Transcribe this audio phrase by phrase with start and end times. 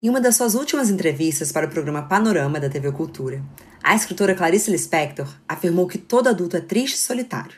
[0.00, 3.42] Em uma das suas últimas entrevistas para o programa Panorama da TV Cultura,
[3.82, 7.56] a escritora Clarice Lispector afirmou que todo adulto é triste e solitário,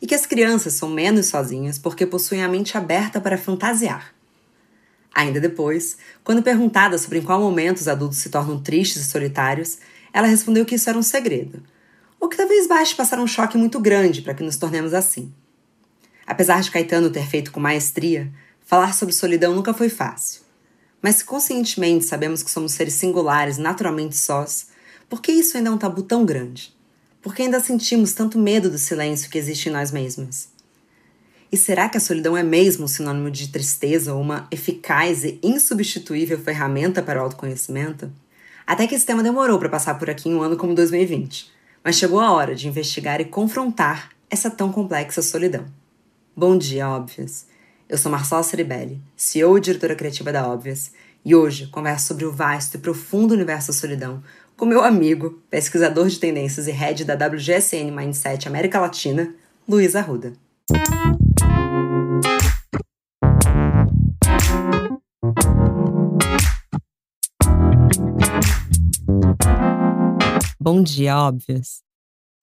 [0.00, 4.14] e que as crianças são menos sozinhas porque possuem a mente aberta para fantasiar.
[5.14, 9.76] Ainda depois, quando perguntada sobre em qual momento os adultos se tornam tristes e solitários,
[10.10, 11.62] ela respondeu que isso era um segredo,
[12.18, 15.30] ou que talvez baste passar um choque muito grande para que nos tornemos assim.
[16.26, 18.32] Apesar de Caetano ter feito com maestria,
[18.64, 20.43] falar sobre solidão nunca foi fácil.
[21.04, 24.68] Mas se conscientemente sabemos que somos seres singulares, naturalmente sós,
[25.06, 26.74] por que isso ainda é um tabu tão grande?
[27.20, 30.48] Por que ainda sentimos tanto medo do silêncio que existe em nós mesmas?
[31.52, 35.38] E será que a solidão é mesmo um sinônimo de tristeza ou uma eficaz e
[35.42, 38.10] insubstituível ferramenta para o autoconhecimento?
[38.66, 41.52] Até que esse tema demorou para passar por aqui em um ano como 2020,
[41.84, 45.66] mas chegou a hora de investigar e confrontar essa tão complexa solidão.
[46.34, 47.52] Bom dia, óbvias!
[47.94, 50.90] Eu sou Marcela Ceribelli, CEO e diretora criativa da Óbvias,
[51.24, 54.20] e hoje converso sobre o vasto e profundo universo da solidão
[54.56, 59.32] com meu amigo, pesquisador de tendências e head da WGSN Mindset América Latina,
[59.68, 60.32] Luiz Arruda.
[70.60, 71.83] Bom dia, óbvias.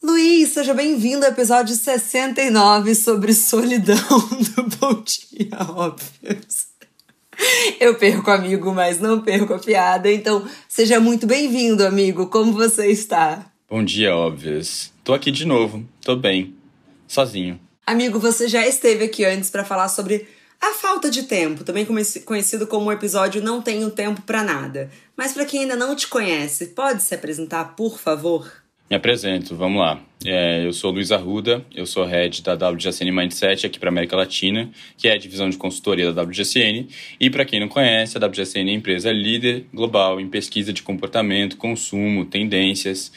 [0.03, 3.95] Luiz, seja bem-vindo ao episódio 69 sobre solidão
[4.55, 6.69] do Bom Dia Óbvios.
[7.79, 12.25] Eu perco amigo, mas não perco a piada, então seja muito bem-vindo, amigo.
[12.27, 13.45] Como você está?
[13.69, 14.91] Bom dia, óbvios.
[15.03, 16.55] Tô aqui de novo, tô bem,
[17.07, 17.59] sozinho.
[17.85, 20.27] Amigo, você já esteve aqui antes para falar sobre
[20.59, 21.85] a falta de tempo, também
[22.25, 24.89] conhecido como o episódio Não Tenho Tempo para Nada.
[25.15, 28.60] Mas para quem ainda não te conhece, pode se apresentar, por favor?
[28.91, 30.03] Me apresento, vamos lá.
[30.25, 34.69] É, eu sou Luiz Arruda, eu sou head da WGSN Mindset aqui para América Latina,
[34.97, 36.89] que é a divisão de consultoria da WGSN.
[37.17, 40.83] E para quem não conhece, a WGSN é a empresa líder global em pesquisa de
[40.83, 43.13] comportamento, consumo, tendências.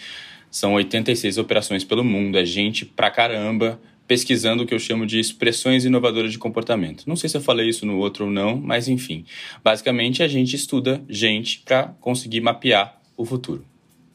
[0.48, 5.18] São 86 operações pelo mundo, é gente pra caramba pesquisando o que eu chamo de
[5.18, 7.02] expressões inovadoras de comportamento.
[7.04, 9.24] Não sei se eu falei isso no outro ou não, mas enfim.
[9.64, 13.73] Basicamente, a gente estuda gente para conseguir mapear o futuro.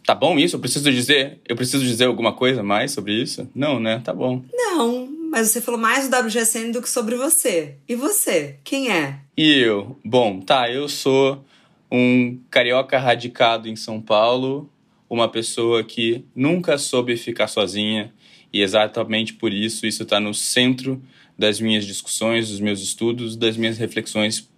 [0.09, 0.55] Tá bom isso?
[0.55, 3.47] Eu preciso dizer, eu preciso dizer alguma coisa mais sobre isso?
[3.53, 4.01] Não, né?
[4.03, 4.43] Tá bom.
[4.51, 7.75] Não, mas você falou mais do WGSN do que sobre você.
[7.87, 8.57] E você?
[8.63, 9.19] Quem é?
[9.37, 9.99] E eu?
[10.03, 11.45] Bom, tá, eu sou
[11.91, 14.67] um carioca radicado em São Paulo,
[15.07, 18.11] uma pessoa que nunca soube ficar sozinha
[18.51, 20.99] e exatamente por isso isso está no centro
[21.37, 24.49] das minhas discussões, dos meus estudos, das minhas reflexões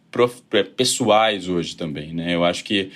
[0.78, 2.34] pessoais hoje também, né?
[2.34, 2.90] Eu acho que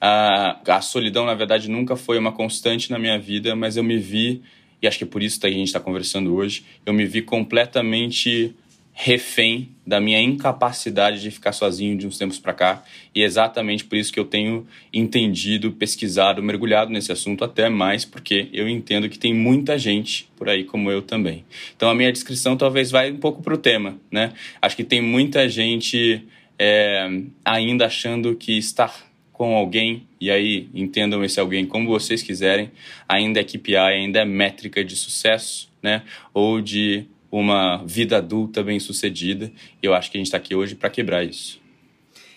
[0.00, 3.98] a, a solidão, na verdade, nunca foi uma constante na minha vida, mas eu me
[3.98, 4.42] vi,
[4.80, 7.22] e acho que é por isso que a gente está conversando hoje, eu me vi
[7.22, 8.54] completamente
[8.98, 12.82] refém da minha incapacidade de ficar sozinho de uns tempos para cá
[13.14, 18.06] e é exatamente por isso que eu tenho entendido, pesquisado, mergulhado nesse assunto até mais
[18.06, 21.44] porque eu entendo que tem muita gente por aí como eu também.
[21.76, 24.32] Então a minha descrição talvez vai um pouco para o tema, né?
[24.62, 26.24] Acho que tem muita gente
[26.58, 27.06] é,
[27.44, 32.72] ainda achando que estar com alguém, e aí entendam esse alguém como vocês quiserem,
[33.06, 36.02] ainda é KPI, ainda é métrica de sucesso, né?
[36.32, 39.52] Ou de uma vida adulta bem sucedida.
[39.82, 41.60] Eu acho que a gente está aqui hoje para quebrar isso.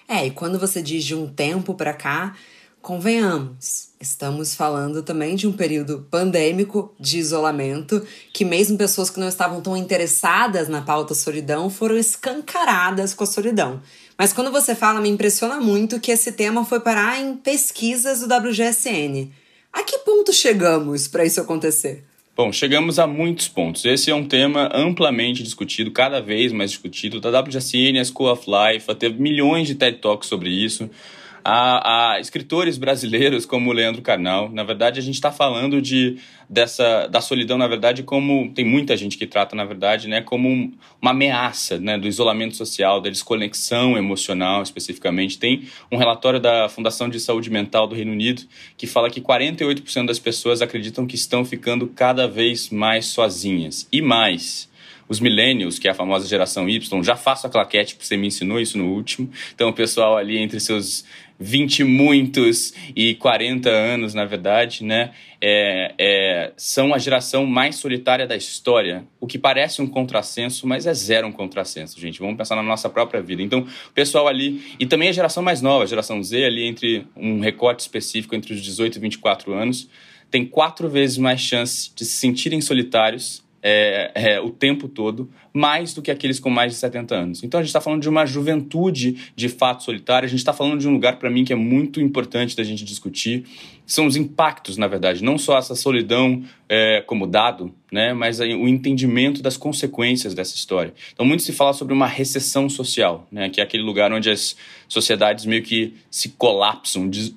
[0.10, 2.36] É, e quando você diz de um tempo para cá,
[2.82, 9.30] convenhamos, estamos falando também de um período pandêmico de isolamento, que mesmo pessoas que não
[9.30, 13.82] estavam tão interessadas na pauta solidão foram escancaradas com a solidão.
[14.20, 18.26] Mas quando você fala, me impressiona muito que esse tema foi parar em pesquisas do
[18.26, 19.32] WGSN.
[19.72, 22.04] A que ponto chegamos para isso acontecer?
[22.36, 23.86] Bom, chegamos a muitos pontos.
[23.86, 27.22] Esse é um tema amplamente discutido, cada vez mais discutido.
[27.22, 30.90] Da WGSN, a School of Life, teve milhões de TED Talks sobre isso
[31.44, 34.50] a, a escritores brasileiros como Leandro Carnal.
[34.50, 36.18] Na verdade, a gente está falando de
[36.50, 40.50] dessa da solidão, na verdade, como tem muita gente que trata, na verdade, né, como
[40.50, 45.38] um, uma ameaça, né, do isolamento social, da desconexão emocional, especificamente.
[45.38, 48.44] Tem um relatório da Fundação de Saúde Mental do Reino Unido
[48.76, 53.88] que fala que 48% das pessoas acreditam que estão ficando cada vez mais sozinhas.
[53.92, 54.70] E mais,
[55.10, 58.28] os millennials, que é a famosa geração Y, já faço a claquete, porque você me
[58.28, 59.30] ensinou isso no último.
[59.54, 61.04] Então, o pessoal ali entre seus
[61.40, 68.28] 20 muitos e 40 anos, na verdade, né, é, é, são a geração mais solitária
[68.28, 69.06] da história.
[69.22, 72.20] O que parece um contrassenso, mas é zero um contrassenso, gente.
[72.20, 73.42] Vamos pensar na nossa própria vida.
[73.42, 77.08] Então, o pessoal ali, e também a geração mais nova, a geração Z, ali entre
[77.16, 79.90] um recorte específico entre os 18 e 24 anos,
[80.30, 85.94] tem quatro vezes mais chance de se sentirem solitários é, é, o tempo todo, mais
[85.94, 87.44] do que aqueles com mais de 70 anos.
[87.44, 90.80] Então a gente está falando de uma juventude de fato solitária, a gente está falando
[90.80, 93.46] de um lugar para mim que é muito importante da gente discutir.
[93.86, 98.68] São os impactos, na verdade, não só essa solidão é, como dado, né, mas o
[98.68, 100.94] entendimento das consequências dessa história.
[101.12, 104.56] Então muito se fala sobre uma recessão social, né, que é aquele lugar onde as
[104.88, 107.34] sociedades meio que se colapsam, des,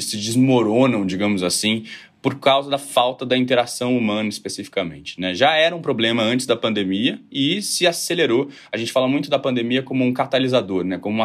[0.00, 1.84] se desmoronam, digamos assim,
[2.26, 5.20] por causa da falta da interação humana especificamente.
[5.20, 5.32] Né?
[5.32, 8.48] Já era um problema antes da pandemia e se acelerou.
[8.72, 10.98] A gente fala muito da pandemia como um catalisador, né?
[10.98, 11.24] como um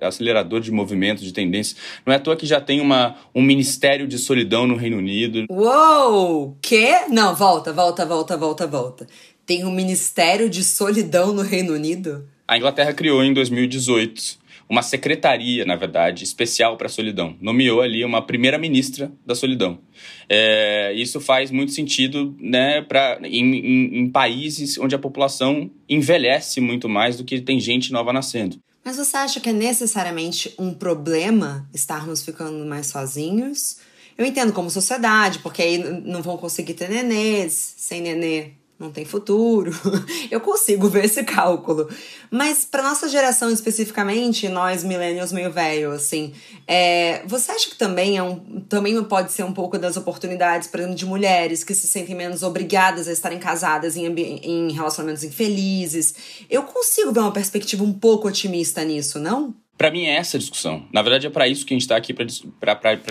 [0.00, 1.76] acelerador de movimentos, de tendências.
[2.04, 5.46] Não é à toa que já tem uma, um ministério de solidão no Reino Unido.
[5.48, 6.58] Uou!
[6.60, 7.02] Quê?
[7.08, 9.06] Não, volta, volta, volta, volta, volta.
[9.46, 12.28] Tem um ministério de solidão no Reino Unido?
[12.48, 14.39] A Inglaterra criou em 2018
[14.70, 17.36] uma secretaria, na verdade, especial para a solidão.
[17.40, 19.80] Nomeou ali uma primeira-ministra da solidão.
[20.28, 26.60] É, isso faz muito sentido né, pra, em, em, em países onde a população envelhece
[26.60, 28.60] muito mais do que tem gente nova nascendo.
[28.84, 33.78] Mas você acha que é necessariamente um problema estarmos ficando mais sozinhos?
[34.16, 39.04] Eu entendo como sociedade, porque aí não vão conseguir ter nenês, sem nenê não tem
[39.04, 39.70] futuro.
[40.30, 41.86] Eu consigo ver esse cálculo.
[42.30, 46.32] Mas para nossa geração especificamente, nós millennials meio velho, assim,
[46.66, 50.80] é, você acha que também é um, também pode ser um pouco das oportunidades, por
[50.80, 56.14] exemplo, de mulheres que se sentem menos obrigadas a estarem casadas em, em relacionamentos infelizes?
[56.48, 59.54] Eu consigo ver uma perspectiva um pouco otimista nisso, não?
[59.76, 60.84] Para mim é essa a discussão.
[60.92, 62.24] Na verdade é para isso que a gente está aqui para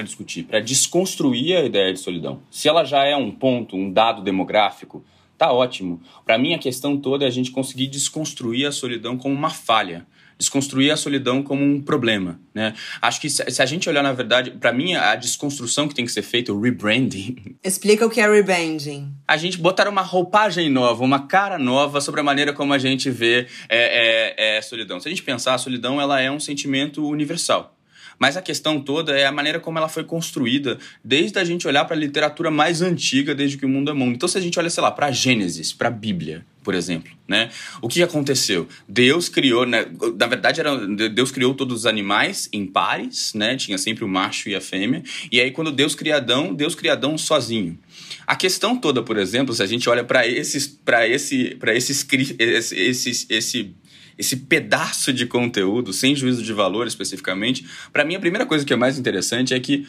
[0.03, 2.41] discutir, para desconstruir a ideia de solidão.
[2.49, 5.03] Se ela já é um ponto, um dado demográfico,
[5.39, 6.01] tá ótimo.
[6.25, 10.05] Para mim, a questão toda é a gente conseguir desconstruir a solidão como uma falha,
[10.37, 12.73] desconstruir a solidão como um problema, né?
[13.01, 16.11] Acho que se a gente olhar na verdade, para mim a desconstrução que tem que
[16.11, 17.55] ser feita, o rebranding.
[17.63, 19.13] Explica o que é rebranding.
[19.25, 23.09] A gente botar uma roupagem nova, uma cara nova sobre a maneira como a gente
[23.09, 24.99] vê é, é, é solidão.
[24.99, 27.78] Se a gente pensar, a solidão ela é um sentimento universal.
[28.19, 31.85] Mas a questão toda é a maneira como ela foi construída, desde a gente olhar
[31.85, 34.13] para a literatura mais antiga, desde que o mundo é mundo.
[34.15, 37.49] Então, se a gente olha, sei lá, para Gênesis, para a Bíblia, por exemplo, né?
[37.81, 38.67] O que aconteceu?
[38.87, 39.85] Deus criou, né?
[40.17, 40.75] na verdade era
[41.09, 43.55] Deus criou todos os animais em pares, né?
[43.55, 45.01] Tinha sempre o macho e a fêmea.
[45.31, 47.79] E aí quando Deus cria Adão, Deus cria Adão sozinho.
[48.27, 52.05] A questão toda, por exemplo, se a gente olha para esses para esse para esses
[52.37, 53.75] esse, esse, esse
[54.19, 58.73] esse pedaço de conteúdo, sem juízo de valor especificamente, para mim a primeira coisa que
[58.73, 59.87] é mais interessante é que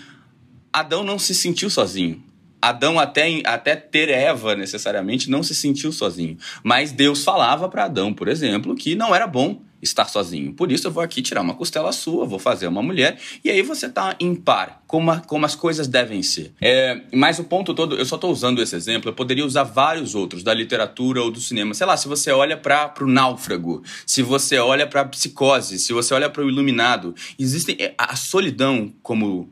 [0.72, 2.22] Adão não se sentiu sozinho.
[2.62, 6.38] Adão, até, até ter Eva necessariamente, não se sentiu sozinho.
[6.62, 10.52] Mas Deus falava para Adão, por exemplo, que não era bom estar sozinho.
[10.52, 13.62] Por isso eu vou aqui tirar uma costela sua, vou fazer uma mulher, e aí
[13.62, 16.52] você tá em par, como, a, como as coisas devem ser.
[16.60, 20.14] É, mas o ponto todo, eu só estou usando esse exemplo, eu poderia usar vários
[20.14, 21.74] outros, da literatura ou do cinema.
[21.74, 26.14] Sei lá, se você olha para o náufrago, se você olha para psicose, se você
[26.14, 29.50] olha para o iluminado, existem é, a solidão como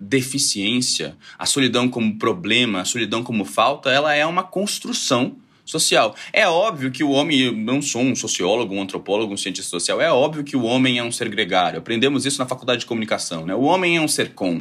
[0.00, 5.36] deficiência, a solidão como problema, a solidão como falta, ela é uma construção
[5.70, 6.14] social.
[6.32, 10.00] É óbvio que o homem, eu não sou um sociólogo, um antropólogo, um cientista social,
[10.00, 11.78] é óbvio que o homem é um ser gregário.
[11.78, 13.54] Aprendemos isso na faculdade de comunicação, né?
[13.54, 14.60] O homem é um ser com.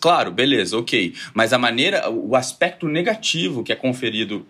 [0.00, 1.14] Claro, beleza, ok.
[1.34, 4.46] Mas a maneira, o aspecto negativo que é conferido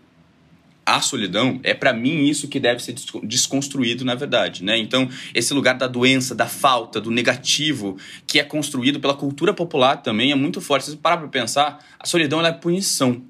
[0.88, 4.78] à solidão é para mim isso que deve ser desconstruído na verdade, né?
[4.78, 9.98] Então esse lugar da doença, da falta, do negativo que é construído pela cultura popular
[9.98, 10.86] também é muito forte.
[10.86, 13.22] Se parar para pensar, a solidão é punição.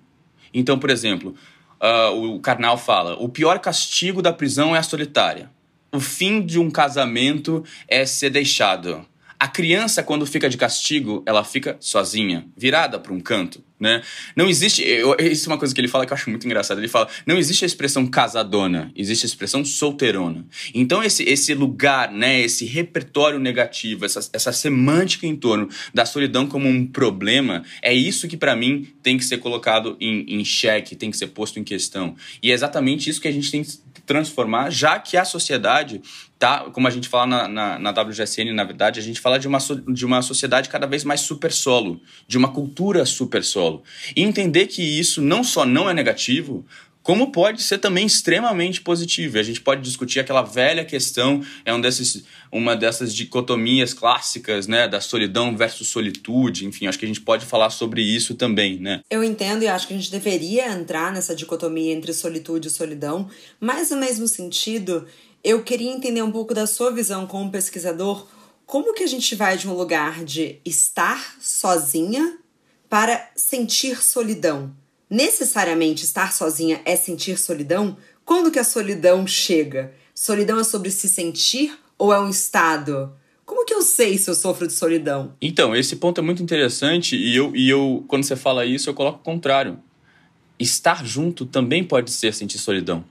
[0.55, 1.35] Então, por exemplo,
[1.83, 5.51] uh, o Karnal fala: o pior castigo da prisão é a solitária.
[5.93, 9.07] O fim de um casamento é ser deixado.
[9.41, 14.03] A criança, quando fica de castigo, ela fica sozinha, virada para um canto, né?
[14.35, 14.83] Não existe.
[14.83, 16.79] Eu, isso é uma coisa que ele fala que eu acho muito engraçado.
[16.79, 20.45] Ele fala: não existe a expressão casadona, existe a expressão solteirona.
[20.75, 26.49] Então, esse, esse lugar, né, esse repertório negativo, essa, essa semântica em torno da solidão
[26.49, 30.97] como um problema, é isso que, para mim, tem que ser colocado em, em xeque,
[30.97, 32.17] tem que ser posto em questão.
[32.43, 33.63] E é exatamente isso que a gente tem
[34.09, 36.01] transformar, já que a sociedade
[36.39, 39.47] tá, como a gente fala na, na, na, WGSN, na verdade, a gente fala de
[39.47, 39.59] uma,
[39.93, 43.83] de uma sociedade cada vez mais super solo, de uma cultura super solo.
[44.17, 46.65] E entender que isso não só não é negativo,
[47.09, 49.39] como pode ser também extremamente positivo.
[49.39, 52.23] A gente pode discutir aquela velha questão, é um desses,
[52.53, 57.47] uma dessas dicotomias clássicas, né, da solidão versus solitude, enfim, acho que a gente pode
[57.47, 59.01] falar sobre isso também, né?
[59.09, 63.31] Eu entendo e acho que a gente deveria entrar nessa dicotomia entre solitude e solidão,
[63.59, 65.07] mas no mesmo sentido,
[65.43, 68.27] eu queria entender um pouco da sua visão como pesquisador,
[68.67, 72.37] como que a gente vai de um lugar de estar sozinha
[72.87, 74.77] para sentir solidão?
[75.11, 77.97] Necessariamente estar sozinha é sentir solidão?
[78.25, 79.95] Quando que a solidão chega?
[80.15, 83.13] Solidão é sobre se sentir ou é um estado?
[83.47, 85.33] Como que eu sei se eu sofro de solidão?
[85.41, 88.95] Então, esse ponto é muito interessante e eu, e eu quando você fala isso, eu
[88.95, 89.79] coloco o contrário.
[90.59, 93.03] Estar junto também pode ser sentir solidão.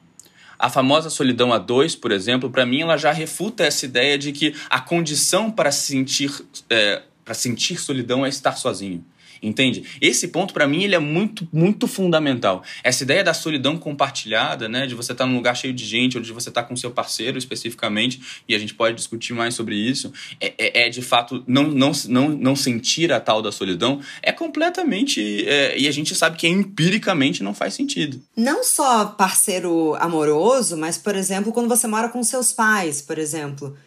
[0.59, 4.31] A famosa solidão a dois, por exemplo, para mim ela já refuta essa ideia de
[4.31, 6.31] que a condição para sentir,
[6.69, 9.03] é, para sentir solidão é estar sozinho.
[9.41, 9.83] Entende?
[10.01, 12.63] Esse ponto, para mim, ele é muito, muito fundamental.
[12.83, 14.87] Essa ideia da solidão compartilhada, né?
[14.87, 16.75] De você estar tá num lugar cheio de gente, ou de você estar tá com
[16.75, 21.01] seu parceiro especificamente, e a gente pode discutir mais sobre isso, é, é, é de
[21.01, 25.47] fato não, não, não, não sentir a tal da solidão, é completamente.
[25.47, 28.21] É, e a gente sabe que empiricamente não faz sentido.
[28.35, 33.77] Não só parceiro amoroso, mas, por exemplo, quando você mora com seus pais, por exemplo.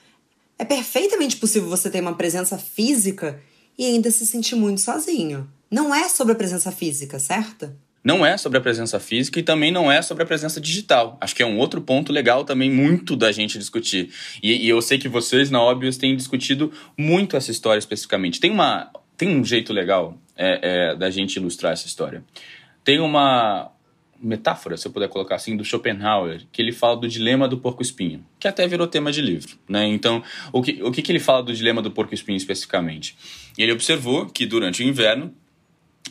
[0.59, 3.41] É perfeitamente possível você ter uma presença física
[3.81, 5.51] e ainda se sentir muito sozinho.
[5.71, 7.75] Não é sobre a presença física, certo?
[8.05, 11.17] Não é sobre a presença física e também não é sobre a presença digital.
[11.19, 14.11] Acho que é um outro ponto legal também, muito da gente discutir.
[14.43, 18.39] E, e eu sei que vocês, na Óbvios, têm discutido muito essa história especificamente.
[18.39, 22.23] Tem, uma, tem um jeito legal é, é, da gente ilustrar essa história.
[22.85, 23.73] Tem uma,
[24.21, 28.25] metáfora, se eu puder colocar assim, do Schopenhauer, que ele fala do dilema do porco-espinho,
[28.39, 29.57] que até virou tema de livro.
[29.69, 29.87] Né?
[29.87, 30.23] Então,
[30.53, 33.17] o que, o que, que ele fala do dilema do porco-espinho especificamente?
[33.57, 35.35] Ele observou que durante o inverno,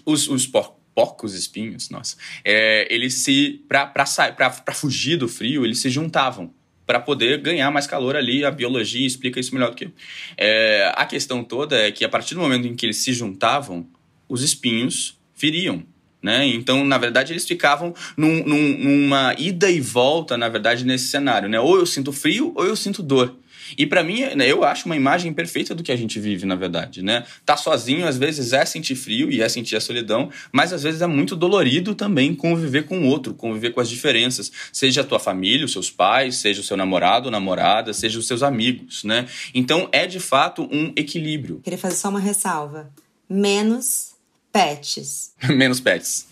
[0.05, 5.89] os, os por, porcos espinhos, nossa, é, eles se, para fugir do frio, eles se
[5.89, 6.53] juntavam
[6.85, 8.43] para poder ganhar mais calor ali.
[8.43, 9.91] A biologia explica isso melhor do que eu.
[10.35, 13.87] É, a questão toda é que a partir do momento em que eles se juntavam,
[14.27, 15.85] os espinhos feriam
[16.21, 16.45] né?
[16.45, 21.49] Então, na verdade, eles ficavam num, num, numa ida e volta, na verdade, nesse cenário.
[21.49, 21.59] Né?
[21.59, 23.35] Ou eu sinto frio ou eu sinto dor.
[23.77, 26.55] E para mim, né, eu acho uma imagem perfeita do que a gente vive, na
[26.55, 27.25] verdade, né?
[27.45, 31.01] Tá sozinho, às vezes é sentir frio e é sentir a solidão, mas às vezes
[31.01, 35.19] é muito dolorido também conviver com o outro, conviver com as diferenças, seja a tua
[35.19, 39.27] família, os seus pais, seja o seu namorado, namorada, seja os seus amigos, né?
[39.53, 41.59] Então é de fato um equilíbrio.
[41.63, 42.89] Queria fazer só uma ressalva.
[43.29, 44.15] Menos
[44.51, 45.33] pets.
[45.49, 46.27] Menos pets.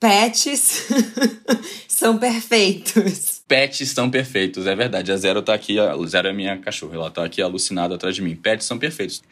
[0.00, 0.88] Pets
[1.88, 3.42] são perfeitos.
[3.46, 5.10] Pets são perfeitos, é verdade.
[5.10, 8.22] A Zero tá aqui, a Zero é minha cachorra, ela tá aqui alucinada atrás de
[8.22, 8.36] mim.
[8.36, 9.22] Pets são perfeitos.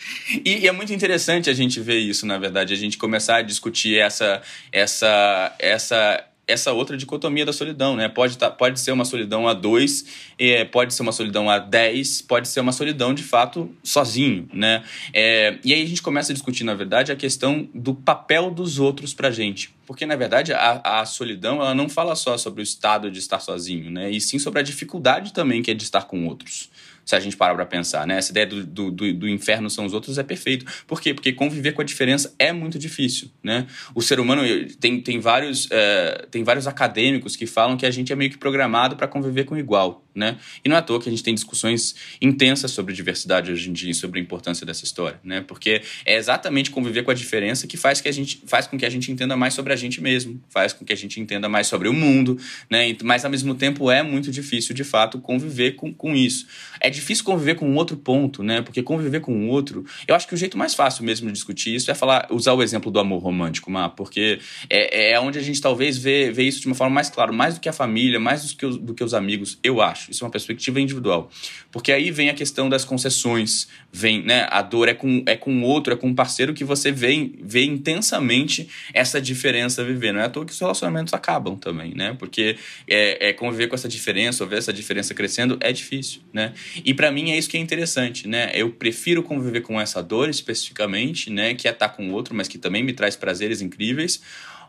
[0.44, 3.42] E, e, é muito interessante a gente ver isso, na verdade, a gente começar a
[3.42, 4.40] discutir essa,
[4.72, 8.08] essa, essa essa outra dicotomia da solidão, né?
[8.08, 10.04] Pode, tá, pode ser uma solidão a dois,
[10.38, 14.84] é, pode ser uma solidão a dez, pode ser uma solidão de fato sozinho, né?
[15.12, 18.78] É, e aí a gente começa a discutir, na verdade, a questão do papel dos
[18.78, 19.74] outros pra gente.
[19.86, 23.40] Porque, na verdade, a, a solidão ela não fala só sobre o estado de estar
[23.40, 24.10] sozinho, né?
[24.10, 26.70] E sim sobre a dificuldade também que é de estar com outros
[27.06, 28.18] se a gente parar para pensar, né?
[28.18, 30.66] Essa ideia do, do, do, inferno são os outros é perfeito.
[30.88, 31.14] Por quê?
[31.14, 33.68] Porque conviver com a diferença é muito difícil, né?
[33.94, 34.42] O ser humano
[34.80, 38.36] tem, tem, vários, é, tem vários acadêmicos que falam que a gente é meio que
[38.36, 40.36] programado para conviver com igual, né?
[40.64, 43.72] E não é à toa que a gente tem discussões intensas sobre diversidade hoje em
[43.72, 45.44] dia e sobre a importância dessa história, né?
[45.46, 48.84] Porque é exatamente conviver com a diferença que faz, que a gente, faz com que
[48.84, 51.68] a gente entenda mais sobre a gente mesmo, faz com que a gente entenda mais
[51.68, 52.36] sobre o mundo,
[52.68, 52.96] né?
[53.04, 56.48] Mas ao mesmo tempo é muito difícil, de fato, conviver com, com isso.
[56.86, 58.62] É difícil conviver com um outro ponto, né?
[58.62, 61.74] Porque conviver com um outro, eu acho que o jeito mais fácil mesmo de discutir
[61.74, 64.38] isso é falar, usar o exemplo do amor romântico, Má, porque
[64.70, 67.54] é, é onde a gente talvez vê, vê isso de uma forma mais clara, mais
[67.54, 70.12] do que a família, mais do que, os, do que os amigos, eu acho.
[70.12, 71.28] Isso é uma perspectiva individual.
[71.72, 74.46] Porque aí vem a questão das concessões, vem, né?
[74.50, 77.64] A dor é com é com outro, é com um parceiro que você vê, vê
[77.64, 80.12] intensamente essa diferença viver.
[80.12, 82.14] Não é à toa que os relacionamentos acabam também, né?
[82.18, 82.56] Porque
[82.88, 86.52] é, é conviver com essa diferença, ou ver essa diferença crescendo, é difícil, né?
[86.84, 88.50] E para mim é isso que é interessante, né?
[88.54, 91.54] Eu prefiro conviver com essa dor especificamente, né?
[91.54, 94.20] Que é estar com o outro, mas que também me traz prazeres incríveis.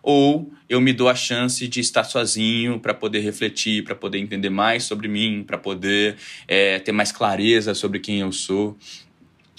[0.03, 4.49] Ou eu me dou a chance de estar sozinho para poder refletir, para poder entender
[4.49, 6.15] mais sobre mim, para poder
[6.47, 8.77] é, ter mais clareza sobre quem eu sou.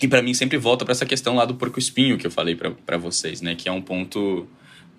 [0.01, 2.55] E para mim sempre volta para essa questão lá do porco espinho que eu falei
[2.55, 3.55] para vocês, né?
[3.55, 4.49] Que é um ponto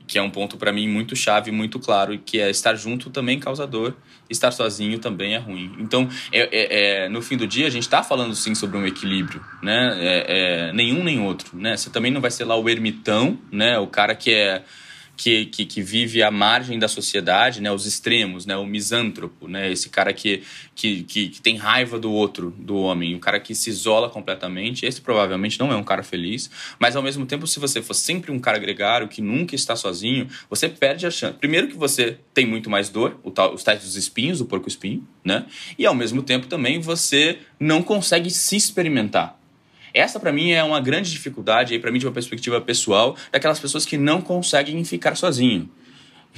[0.10, 3.40] que é um ponto para mim muito chave, muito claro, que é estar junto também
[3.40, 3.94] causador,
[4.28, 5.72] estar sozinho também é ruim.
[5.78, 8.88] Então, é, é, é no fim do dia, a gente está falando sim sobre um
[8.88, 9.96] equilíbrio, né?
[10.00, 10.26] É,
[10.70, 11.78] é, nenhum nem outro, né?
[11.78, 13.78] Você também não vai ser lá o ermitão, né?
[13.78, 14.64] O cara que é
[15.20, 19.70] que, que, que, vive à margem da sociedade, né, os extremos, né, o misântropo, né,
[19.70, 23.54] esse cara que, que, que, que, tem raiva do outro, do homem, o cara que
[23.54, 26.50] se isola completamente, esse provavelmente não é um cara feliz,
[26.80, 30.26] mas ao mesmo tempo, se você for sempre um cara gregário, que nunca está sozinho,
[30.50, 31.38] você perde a chance.
[31.38, 33.20] Primeiro que você tem muito mais dor,
[33.54, 35.46] os tais dos espinhos, o porco-espinho, né,
[35.78, 39.39] e ao mesmo tempo também você não consegue se experimentar.
[39.94, 43.86] Essa, para mim, é uma grande dificuldade, para mim, de uma perspectiva pessoal, daquelas pessoas
[43.86, 45.70] que não conseguem ficar sozinho,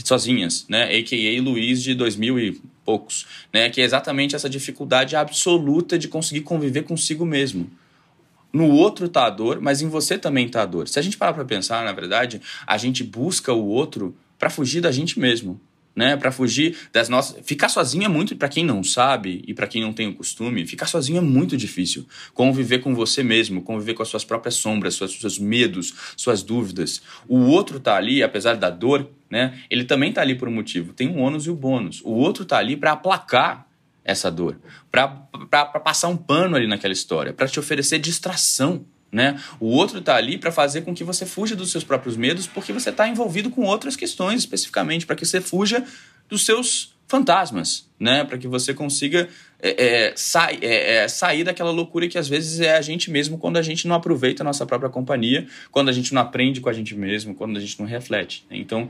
[0.04, 0.84] sozinhas, né?
[0.84, 1.42] A.K.A.
[1.42, 3.70] Luiz de 2000 e poucos, né?
[3.70, 7.70] Que é exatamente essa dificuldade absoluta de conseguir conviver consigo mesmo.
[8.54, 10.88] No outro tá a dor, mas em você também tá a dor.
[10.88, 14.82] Se a gente parar para pensar, na verdade, a gente busca o outro para fugir
[14.82, 15.60] da gente mesmo
[15.96, 17.38] né, para fugir das nossas.
[17.46, 20.66] Ficar sozinho é muito, para quem não sabe e para quem não tem o costume,
[20.66, 22.06] ficar sozinho é muito difícil.
[22.34, 27.02] Conviver com você mesmo, conviver com as suas próprias sombras, seus, seus medos, suas dúvidas.
[27.28, 30.94] O outro tá ali, apesar da dor, né, ele também tá ali por um motivo.
[30.94, 32.02] Tem um ônus e o um bônus.
[32.04, 33.68] O outro tá ali para aplacar
[34.04, 35.08] essa dor, para
[35.80, 38.86] passar um pano ali naquela história, para te oferecer distração.
[39.12, 39.38] Né?
[39.60, 42.72] O outro está ali para fazer com que você fuja dos seus próprios medos, porque
[42.72, 45.84] você está envolvido com outras questões especificamente, para que você fuja
[46.30, 48.24] dos seus fantasmas, né?
[48.24, 49.28] Para que você consiga
[49.62, 53.38] é, é, sa é, é, sair daquela loucura que às vezes é a gente mesmo
[53.38, 56.70] quando a gente não aproveita a nossa própria companhia, quando a gente não aprende com
[56.70, 58.46] a gente mesmo, quando a gente não reflete.
[58.50, 58.88] Então,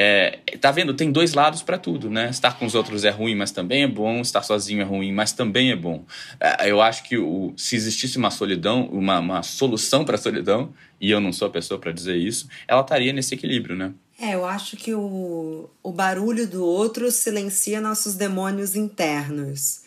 [0.00, 0.94] é, tá vendo?
[0.94, 2.30] Tem dois lados para tudo, né?
[2.30, 4.20] Estar com os outros é ruim, mas também é bom.
[4.20, 6.04] Estar sozinho é ruim, mas também é bom.
[6.38, 10.72] É, eu acho que o, se existisse uma solidão, uma, uma solução para a solidão,
[11.00, 13.92] e eu não sou a pessoa para dizer isso, ela estaria nesse equilíbrio, né?
[14.20, 19.80] É, eu acho que o, o barulho do outro silencia nossos demônios internos.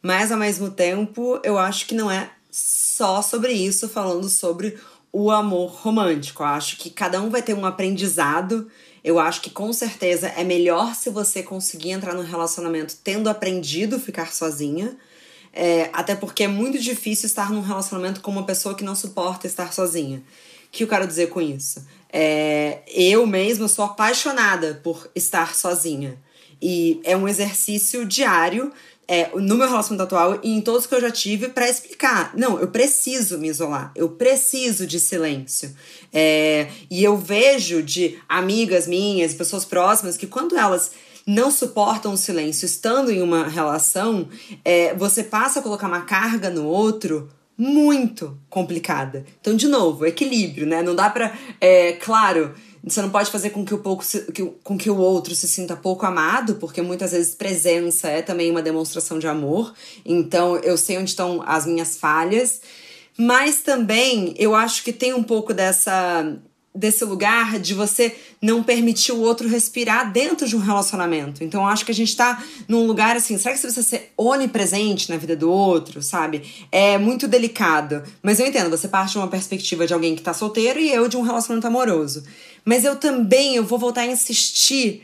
[0.00, 4.78] Mas, ao mesmo tempo, eu acho que não é só sobre isso, falando sobre
[5.12, 6.42] o amor romântico.
[6.42, 8.70] Eu acho que cada um vai ter um aprendizado
[9.02, 13.98] eu acho que com certeza é melhor se você conseguir entrar no relacionamento tendo aprendido
[13.98, 14.96] ficar sozinha.
[15.52, 19.46] É, até porque é muito difícil estar num relacionamento com uma pessoa que não suporta
[19.46, 20.18] estar sozinha.
[20.18, 21.84] O que eu quero dizer com isso?
[22.12, 26.16] É, eu mesma sou apaixonada por estar sozinha.
[26.62, 28.70] E é um exercício diário
[29.10, 32.32] é, no meu relacionamento atual e em todos que eu já tive para explicar.
[32.36, 35.74] Não, eu preciso me isolar, eu preciso de silêncio.
[36.12, 40.92] É, e eu vejo de amigas minhas, pessoas próximas, que quando elas
[41.26, 44.28] não suportam o silêncio estando em uma relação,
[44.64, 49.26] é, você passa a colocar uma carga no outro muito complicada.
[49.40, 50.82] Então, de novo, equilíbrio, né?
[50.82, 51.36] Não dá pra.
[51.60, 54.96] É, claro você não pode fazer com que o pouco se, que, com que o
[54.96, 59.74] outro se sinta pouco amado, porque muitas vezes presença é também uma demonstração de amor.
[60.04, 62.60] Então eu sei onde estão as minhas falhas,
[63.18, 66.38] mas também eu acho que tem um pouco dessa
[66.74, 71.42] desse lugar de você não permitir o outro respirar dentro de um relacionamento.
[71.42, 75.10] Então, acho que a gente tá num lugar assim, será que se você ser onipresente
[75.10, 76.42] na vida do outro, sabe?
[76.70, 78.02] É muito delicado.
[78.22, 81.08] Mas eu entendo, você parte de uma perspectiva de alguém que tá solteiro e eu
[81.08, 82.22] de um relacionamento amoroso.
[82.64, 85.02] Mas eu também eu vou voltar a insistir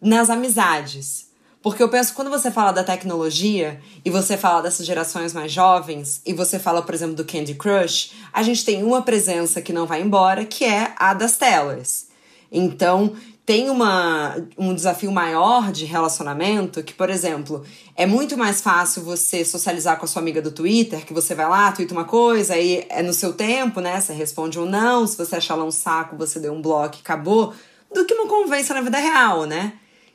[0.00, 1.28] nas amizades.
[1.62, 6.20] Porque eu penso, quando você fala da tecnologia e você fala dessas gerações mais jovens,
[6.26, 9.86] e você fala, por exemplo, do Candy Crush, a gente tem uma presença que não
[9.86, 12.08] vai embora, que é a das telas.
[12.52, 17.62] Então, tem uma, um desafio maior de relacionamento que, por exemplo,
[17.94, 21.46] é muito mais fácil você socializar com a sua amiga do Twitter, que você vai
[21.48, 24.00] lá, twitta uma coisa, aí é no seu tempo, né?
[24.00, 27.00] Você responde ou não, se você achar lá um saco, você deu um bloco e
[27.00, 27.52] acabou,
[27.92, 29.74] do que uma conversa na vida real, né?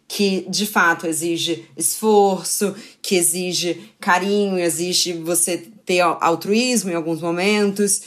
[0.10, 8.02] que de fato exige esforço, que exige carinho, exige você ter altruísmo em alguns momentos.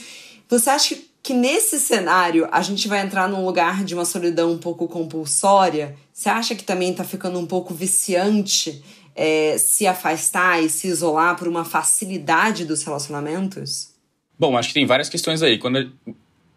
[0.48, 4.58] Você acha que nesse cenário a gente vai entrar num lugar de uma solidão um
[4.58, 5.94] pouco compulsória?
[6.12, 8.82] Você acha que também tá ficando um pouco viciante
[9.14, 13.92] é, se afastar e se isolar por uma facilidade dos relacionamentos?
[14.36, 15.58] Bom, acho que tem várias questões aí.
[15.58, 15.92] Quando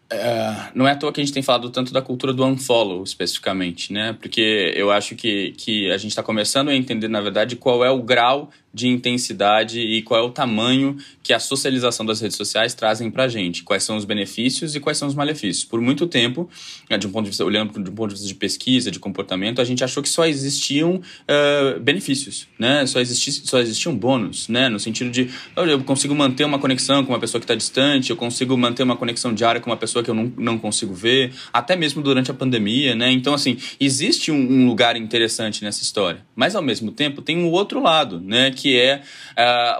[0.06, 3.02] Uh, não é à toa que a gente tem falado tanto da cultura do unfollow
[3.02, 4.12] especificamente, né?
[4.12, 7.90] Porque eu acho que, que a gente está começando a entender, na verdade, qual é
[7.90, 12.74] o grau de intensidade e qual é o tamanho que a socialização das redes sociais
[12.74, 15.64] trazem para a gente, quais são os benefícios e quais são os malefícios.
[15.64, 16.48] Por muito tempo,
[16.90, 18.98] né, de um ponto de vista, olhando de um ponto de vista de pesquisa, de
[18.98, 22.84] comportamento, a gente achou que só existiam uh, benefícios, né?
[22.84, 24.68] Só, só existiam bônus, né?
[24.68, 28.16] No sentido de eu consigo manter uma conexão com uma pessoa que está distante, eu
[28.16, 31.74] consigo manter uma conexão diária com uma pessoa que eu não, não consigo ver, até
[31.76, 33.10] mesmo durante a pandemia, né?
[33.10, 37.50] Então, assim, existe um, um lugar interessante nessa história, mas ao mesmo tempo tem um
[37.50, 38.50] outro lado, né?
[38.50, 39.02] Que é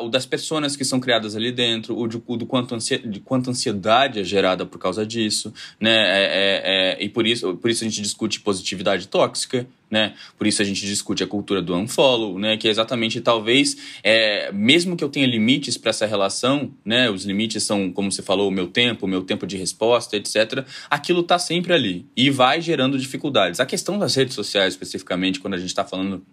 [0.00, 3.20] uh, o das pessoas que são criadas ali dentro, o, de, o do quanto, de
[3.20, 5.94] quanto ansiedade é gerada por causa disso, né?
[5.94, 10.14] É, é, é, e por isso, por isso a gente discute positividade tóxica, né?
[10.38, 12.56] Por isso a gente discute a cultura do unfollow, né?
[12.56, 17.10] Que é exatamente talvez, é, mesmo que eu tenha limites para essa relação, né?
[17.10, 20.64] Os limites são, como você falou, o meu tempo, o meu tempo de resposta, etc.
[20.88, 23.60] Aquilo está sempre ali e vai gerando dificuldades.
[23.60, 26.24] A questão das redes sociais, especificamente, quando a gente está falando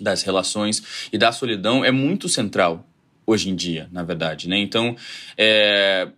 [0.00, 2.86] das relações e da solidão é muito central
[3.26, 4.58] hoje em dia, na verdade, né?
[4.58, 4.96] Então,
[5.36, 6.08] é,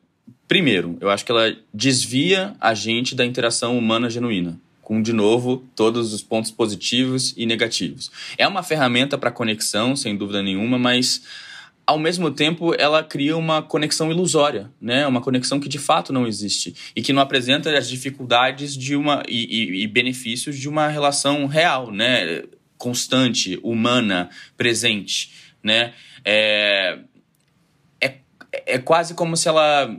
[0.47, 5.63] Primeiro, eu acho que ela desvia a gente da interação humana genuína com, de novo,
[5.77, 8.11] todos os pontos positivos e negativos.
[8.39, 11.23] É uma ferramenta para conexão, sem dúvida nenhuma, mas
[11.87, 15.07] ao mesmo tempo ela cria uma conexão ilusória, né?
[15.07, 19.23] Uma conexão que de fato não existe e que não apresenta as dificuldades de uma
[19.29, 22.45] e, e, e benefícios de uma relação real, né?
[22.79, 25.93] Constante, humana, presente, né?
[26.25, 27.01] É,
[28.01, 28.15] é,
[28.67, 29.95] é quase como se ela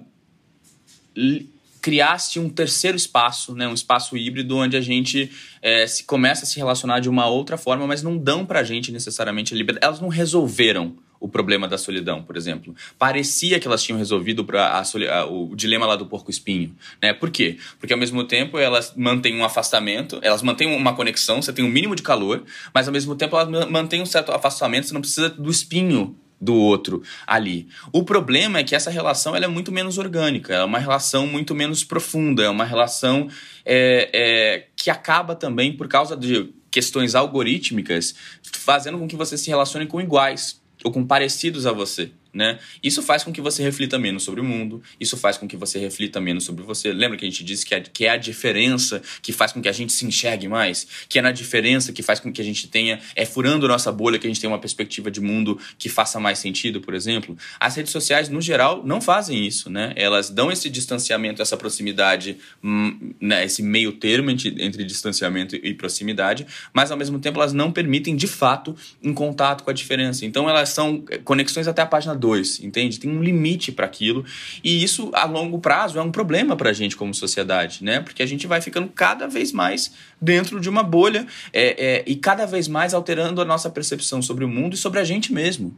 [1.81, 6.45] criasse um terceiro espaço, né, um espaço híbrido onde a gente é, se começa a
[6.45, 9.85] se relacionar de uma outra forma, mas não dão para a gente necessariamente a liberdade.
[9.85, 12.73] Elas não resolveram o problema da solidão, por exemplo.
[12.97, 16.75] Parecia que elas tinham resolvido pra, a, a, o dilema lá do porco-espinho.
[17.01, 17.13] Né?
[17.13, 17.57] Por quê?
[17.79, 21.69] Porque ao mesmo tempo elas mantêm um afastamento, elas mantêm uma conexão, você tem um
[21.69, 25.29] mínimo de calor, mas ao mesmo tempo elas mantêm um certo afastamento, você não precisa
[25.29, 27.67] do espinho do outro ali.
[27.91, 31.53] O problema é que essa relação ela é muito menos orgânica, é uma relação muito
[31.53, 33.27] menos profunda, é uma relação
[33.65, 38.15] é, é, que acaba também por causa de questões algorítmicas,
[38.53, 42.59] fazendo com que você se relacione com iguais ou com parecidos a você né?
[42.83, 45.79] Isso faz com que você reflita menos sobre o mundo, isso faz com que você
[45.79, 46.91] reflita menos sobre você.
[46.91, 49.69] Lembra que a gente disse que é, que é a diferença que faz com que
[49.69, 50.87] a gente se enxergue mais?
[51.07, 54.19] Que é na diferença que faz com que a gente tenha, é furando nossa bolha,
[54.19, 57.37] que a gente tenha uma perspectiva de mundo que faça mais sentido, por exemplo?
[57.59, 59.93] As redes sociais, no geral, não fazem isso, né?
[59.95, 63.43] Elas dão esse distanciamento, essa proximidade, hum, né?
[63.45, 68.15] esse meio termo entre, entre distanciamento e proximidade, mas ao mesmo tempo elas não permitem,
[68.15, 70.25] de fato, um contato com a diferença.
[70.25, 72.99] Então elas são conexões até a página dois, entende?
[72.99, 74.25] Tem um limite para aquilo
[74.63, 77.99] e isso a longo prazo é um problema para a gente como sociedade, né?
[78.01, 82.15] Porque a gente vai ficando cada vez mais dentro de uma bolha é, é, e
[82.15, 85.75] cada vez mais alterando a nossa percepção sobre o mundo e sobre a gente mesmo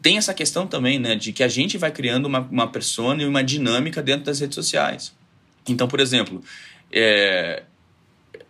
[0.00, 3.26] tem essa questão também, né, de que a gente vai criando uma, uma persona e
[3.26, 5.12] uma dinâmica dentro das redes sociais.
[5.68, 6.42] Então, por exemplo,
[6.92, 7.64] é,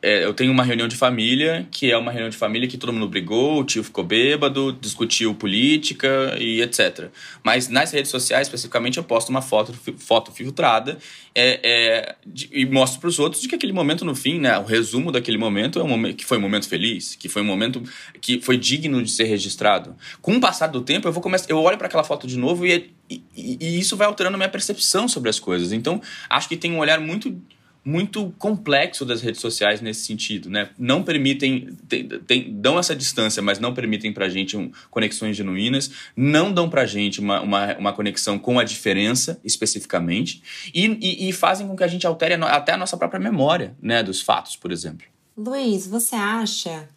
[0.00, 2.92] é, eu tenho uma reunião de família, que é uma reunião de família que todo
[2.92, 7.08] mundo brigou, o tio ficou bêbado, discutiu política e etc.
[7.42, 10.98] Mas nas redes sociais, especificamente, eu posto uma foto, foto filtrada
[11.34, 14.56] é, é, de, e mostro para os outros de que aquele momento, no fim, né,
[14.58, 17.46] o resumo daquele momento é um momento que foi um momento feliz, que foi um
[17.46, 17.82] momento
[18.20, 19.96] que foi digno de ser registrado.
[20.22, 22.64] Com o passar do tempo, eu vou começar, eu olho para aquela foto de novo
[22.64, 25.72] e, e, e isso vai alterando a minha percepção sobre as coisas.
[25.72, 27.36] Então, acho que tem um olhar muito
[27.84, 30.70] muito complexo das redes sociais nesse sentido, né?
[30.78, 35.36] Não permitem, tem, tem, dão essa distância, mas não permitem para a gente um, conexões
[35.36, 40.42] genuínas, não dão para a gente uma, uma, uma, conexão com a diferença especificamente
[40.74, 44.02] e, e, e, fazem com que a gente altere até a nossa própria memória, né,
[44.02, 45.06] dos fatos, por exemplo.
[45.36, 46.88] Luiz, você acha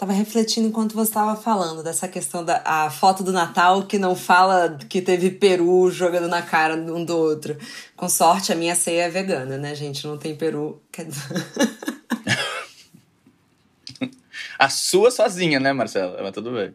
[0.00, 4.16] Tava refletindo enquanto você estava falando dessa questão da a foto do Natal que não
[4.16, 7.54] fala que teve peru jogando na cara um do outro.
[7.94, 10.06] Com sorte, a minha ceia é vegana, né, gente?
[10.06, 10.80] Não tem peru.
[14.58, 16.16] a sua sozinha, né, Marcela?
[16.22, 16.72] Mas tudo bem.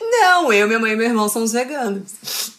[0.00, 2.52] Não, eu, minha mãe e meu irmão somos veganos.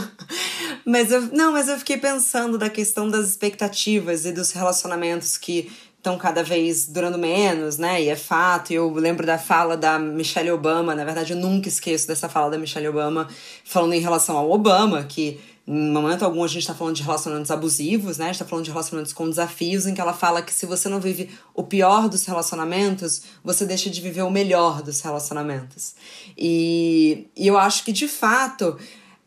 [0.86, 5.70] mas eu, não, mas eu fiquei pensando da questão das expectativas e dos relacionamentos que
[6.02, 8.02] estão cada vez durando menos, né?
[8.02, 8.72] E é fato.
[8.72, 12.58] Eu lembro da fala da Michelle Obama, na verdade eu nunca esqueço dessa fala da
[12.58, 13.28] Michelle Obama,
[13.64, 17.52] falando em relação ao Obama, que em momento algum a gente está falando de relacionamentos
[17.52, 18.24] abusivos, né?
[18.24, 20.88] A gente está falando de relacionamentos com desafios, em que ela fala que se você
[20.88, 25.94] não vive o pior dos relacionamentos, você deixa de viver o melhor dos relacionamentos.
[26.36, 28.76] E, e eu acho que, de fato,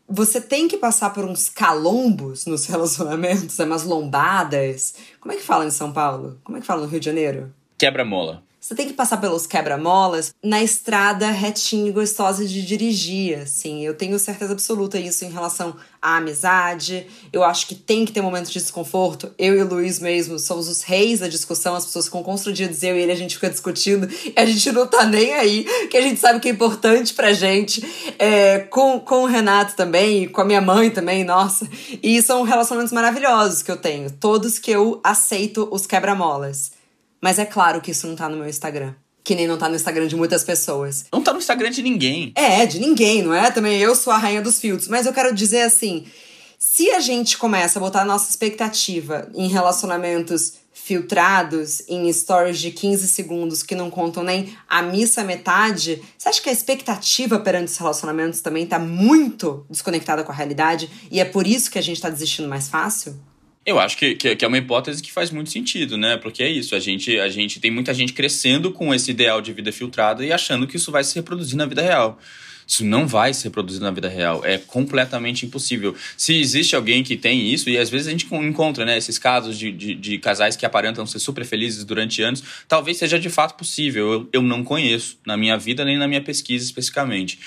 [0.08, 4.94] você tem que passar por uns calombos nos relacionamentos, umas lombadas.
[5.20, 6.38] Como é que fala em São Paulo?
[6.44, 7.52] Como é que fala no Rio de Janeiro?
[7.76, 8.42] Quebra-mola.
[8.66, 13.86] Você tem que passar pelos quebra-molas na estrada retinha e gostosa de dirigir, assim.
[13.86, 17.06] Eu tenho certeza absoluta isso em relação à amizade.
[17.32, 19.32] Eu acho que tem que ter momentos de desconforto.
[19.38, 21.76] Eu e o Luiz mesmo somos os reis da discussão.
[21.76, 24.84] As pessoas ficam constrangidas, eu e ele, a gente fica discutindo e a gente não
[24.84, 27.86] tá nem aí, que a gente sabe que é importante pra gente.
[28.18, 31.68] É, com, com o Renato também, com a minha mãe também, nossa.
[32.02, 34.10] E são relacionamentos maravilhosos que eu tenho.
[34.10, 36.75] Todos que eu aceito os quebra-molas.
[37.26, 38.94] Mas é claro que isso não tá no meu Instagram.
[39.24, 41.06] Que nem não tá no Instagram de muitas pessoas.
[41.12, 42.32] Não tá no Instagram de ninguém.
[42.36, 43.50] É, de ninguém, não é?
[43.50, 44.86] Também eu sou a rainha dos filtros.
[44.86, 46.06] Mas eu quero dizer assim:
[46.56, 52.70] se a gente começa a botar a nossa expectativa em relacionamentos filtrados, em stories de
[52.70, 57.72] 15 segundos que não contam nem a missa metade, você acha que a expectativa perante
[57.72, 61.82] os relacionamentos também tá muito desconectada com a realidade e é por isso que a
[61.82, 63.18] gente tá desistindo mais fácil?
[63.66, 66.16] Eu acho que, que, que, é uma hipótese que faz muito sentido, né?
[66.16, 69.52] Porque é isso, a gente, a gente tem muita gente crescendo com esse ideal de
[69.52, 72.16] vida filtrada e achando que isso vai se reproduzir na vida real.
[72.64, 74.44] Isso não vai ser reproduzido na vida real.
[74.44, 75.96] É completamente impossível.
[76.16, 79.58] Se existe alguém que tem isso, e às vezes a gente encontra né, esses casos
[79.58, 83.56] de, de, de casais que aparentam ser super felizes durante anos, talvez seja de fato
[83.56, 84.12] possível.
[84.12, 87.38] Eu, eu não conheço na minha vida nem na minha pesquisa especificamente.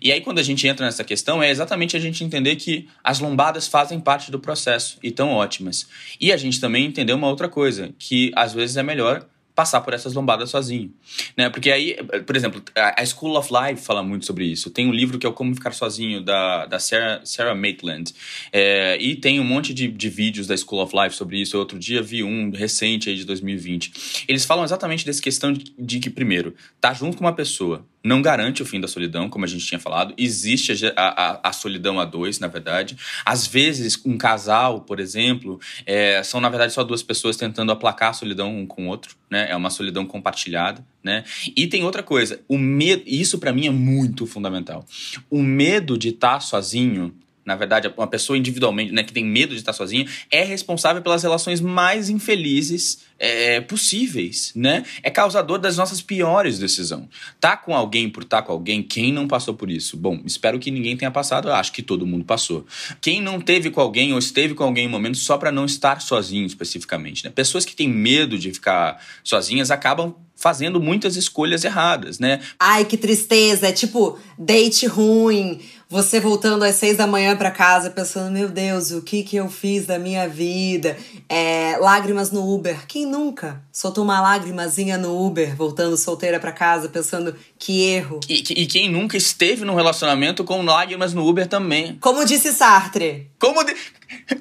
[0.00, 3.20] E aí, quando a gente entra nessa questão, é exatamente a gente entender que as
[3.20, 5.88] lombadas fazem parte do processo e tão ótimas.
[6.20, 9.26] E a gente também entender uma outra coisa, que às vezes é melhor
[9.58, 10.94] passar por essas lombadas sozinho.
[11.36, 11.50] Né?
[11.50, 14.70] Porque aí, por exemplo, a School of Life fala muito sobre isso.
[14.70, 18.14] Tem um livro que é o Como Ficar Sozinho, da, da Sarah, Sarah Maitland.
[18.52, 21.58] É, e tem um monte de, de vídeos da School of Life sobre isso.
[21.58, 24.24] Outro dia vi um recente aí de 2020.
[24.28, 28.22] Eles falam exatamente dessa questão de, de que, primeiro, tá junto com uma pessoa não
[28.22, 30.14] garante o fim da solidão, como a gente tinha falado.
[30.16, 32.96] Existe a, a, a solidão a dois, na verdade.
[33.24, 38.10] Às vezes, um casal, por exemplo, é, são, na verdade, só duas pessoas tentando aplacar
[38.10, 39.50] a solidão um com o outro, né?
[39.50, 41.24] É uma solidão compartilhada, né?
[41.56, 44.84] E tem outra coisa, o medo, isso para mim é muito fundamental.
[45.28, 47.14] O medo de estar tá sozinho
[47.48, 51.22] na verdade, uma pessoa individualmente, né, que tem medo de estar sozinha, é responsável pelas
[51.22, 54.84] relações mais infelizes é, possíveis, né?
[55.02, 57.06] É causador das nossas piores decisões.
[57.40, 59.96] Tá com alguém por tá com alguém, quem não passou por isso?
[59.96, 62.66] Bom, espero que ninguém tenha passado, eu acho que todo mundo passou.
[63.00, 65.64] Quem não teve com alguém ou esteve com alguém em um momento só para não
[65.64, 67.30] estar sozinho especificamente, né?
[67.34, 72.40] Pessoas que têm medo de ficar sozinhas acabam fazendo muitas escolhas erradas, né?
[72.60, 77.88] Ai, que tristeza, é tipo date ruim, você voltando às seis da manhã para casa
[77.88, 80.98] pensando, meu Deus, o que que eu fiz da minha vida?
[81.28, 82.86] É, lágrimas no Uber.
[82.86, 88.20] Quem nunca soltou uma lágrimazinha no Uber, voltando solteira para casa, pensando que erro?
[88.28, 91.96] E, e, quem nunca esteve num relacionamento com lágrimas no Uber também.
[92.00, 93.30] Como disse Sartre.
[93.38, 93.74] Como, de...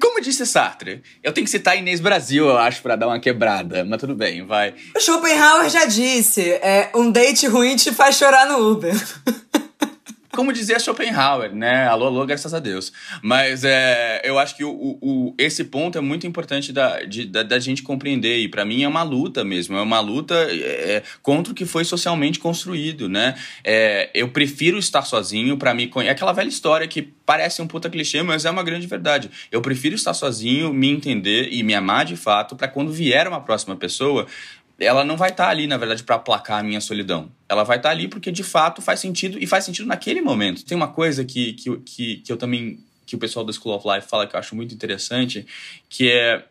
[0.01, 1.01] Como disse Sartre.
[1.23, 3.85] Eu tenho que citar Inês Brasil, eu acho, para dar uma quebrada.
[3.85, 4.73] Mas tudo bem, vai.
[4.93, 8.93] O Schopenhauer já disse, é, um date ruim te faz chorar no Uber.
[10.37, 11.87] como dizia Schopenhauer, né?
[11.87, 12.93] Alô, alô, graças a Deus.
[13.23, 17.41] Mas é, eu acho que o, o, esse ponto é muito importante da, de, da,
[17.41, 18.37] da gente compreender.
[18.37, 19.75] E para mim é uma luta mesmo.
[19.75, 23.33] É uma luta é, contra o que foi socialmente construído, né?
[23.63, 26.09] É, eu prefiro estar sozinho para me conhecer.
[26.09, 29.31] É aquela velha história que parece um puta clichê, mas é uma grande verdade.
[29.51, 33.41] Eu prefiro estar sozinho, me entender e me amar de fato, para quando vier uma
[33.41, 34.27] próxima pessoa,
[34.79, 37.31] ela não vai estar tá ali, na verdade, para aplacar a minha solidão.
[37.49, 40.63] Ela vai estar tá ali porque de fato faz sentido e faz sentido naquele momento.
[40.63, 43.87] Tem uma coisa que, que, que, que eu também que o pessoal da School of
[43.87, 45.47] Life fala que eu acho muito interessante,
[45.87, 46.45] que é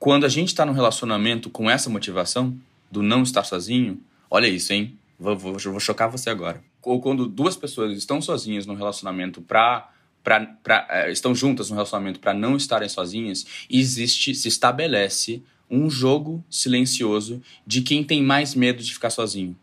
[0.00, 2.58] quando a gente está num relacionamento com essa motivação
[2.90, 4.98] do não estar sozinho, olha isso, hein?
[5.18, 6.62] Vou, vou, vou chocar você agora.
[6.82, 9.90] Ou quando duas pessoas estão sozinhas num relacionamento para
[10.22, 15.90] Pra, pra, é, estão juntas no relacionamento para não estarem sozinhas, existe, se estabelece um
[15.90, 19.56] jogo silencioso de quem tem mais medo de ficar sozinho.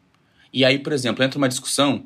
[0.51, 2.05] E aí, por exemplo, entra uma discussão,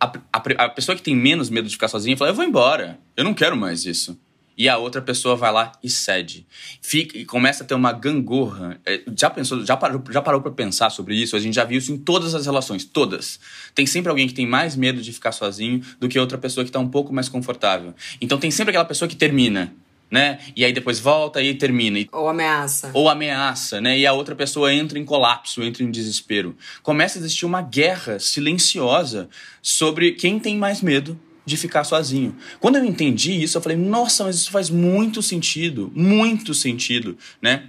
[0.00, 2.98] a, a, a pessoa que tem menos medo de ficar sozinha fala: Eu vou embora,
[3.16, 4.18] eu não quero mais isso.
[4.56, 6.46] E a outra pessoa vai lá e cede.
[6.80, 8.80] Fica, e começa a ter uma gangorra.
[8.86, 11.34] É, já pensou, já parou, já parou para pensar sobre isso?
[11.34, 13.40] A gente já viu isso em todas as relações, todas.
[13.74, 16.70] Tem sempre alguém que tem mais medo de ficar sozinho do que outra pessoa que
[16.70, 17.94] está um pouco mais confortável.
[18.20, 19.74] Então tem sempre aquela pessoa que termina
[20.10, 20.38] né?
[20.54, 21.98] E aí depois volta e termina.
[22.12, 22.90] Ou ameaça.
[22.94, 23.98] Ou ameaça, né?
[23.98, 26.56] E a outra pessoa entra em colapso, entra em desespero.
[26.82, 29.28] Começa a existir uma guerra silenciosa
[29.60, 32.34] sobre quem tem mais medo de ficar sozinho.
[32.60, 37.64] Quando eu entendi isso, eu falei, nossa, mas isso faz muito sentido, muito sentido, né?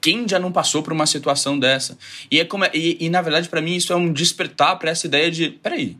[0.00, 1.98] Quem já não passou por uma situação dessa?
[2.30, 4.90] E, é como é, e, e na verdade, para mim, isso é um despertar para
[4.90, 5.96] essa ideia de: peraí,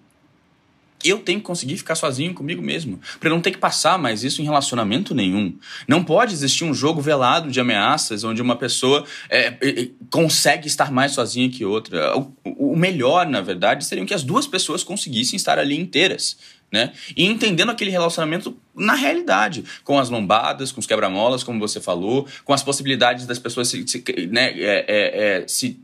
[1.05, 4.41] eu tenho que conseguir ficar sozinho comigo mesmo, para não ter que passar mais isso
[4.41, 5.57] em relacionamento nenhum.
[5.87, 10.91] Não pode existir um jogo velado de ameaças onde uma pessoa é, é, consegue estar
[10.93, 12.17] mais sozinha que outra.
[12.17, 16.37] O, o, melhor, na verdade, seria que as duas pessoas conseguissem estar ali inteiras.
[16.73, 16.93] Né?
[17.17, 22.29] E entendendo aquele relacionamento na realidade, com as lombadas, com os quebra-molas, como você falou,
[22.45, 25.81] com as possibilidades das pessoas se, se, né, é, é, é se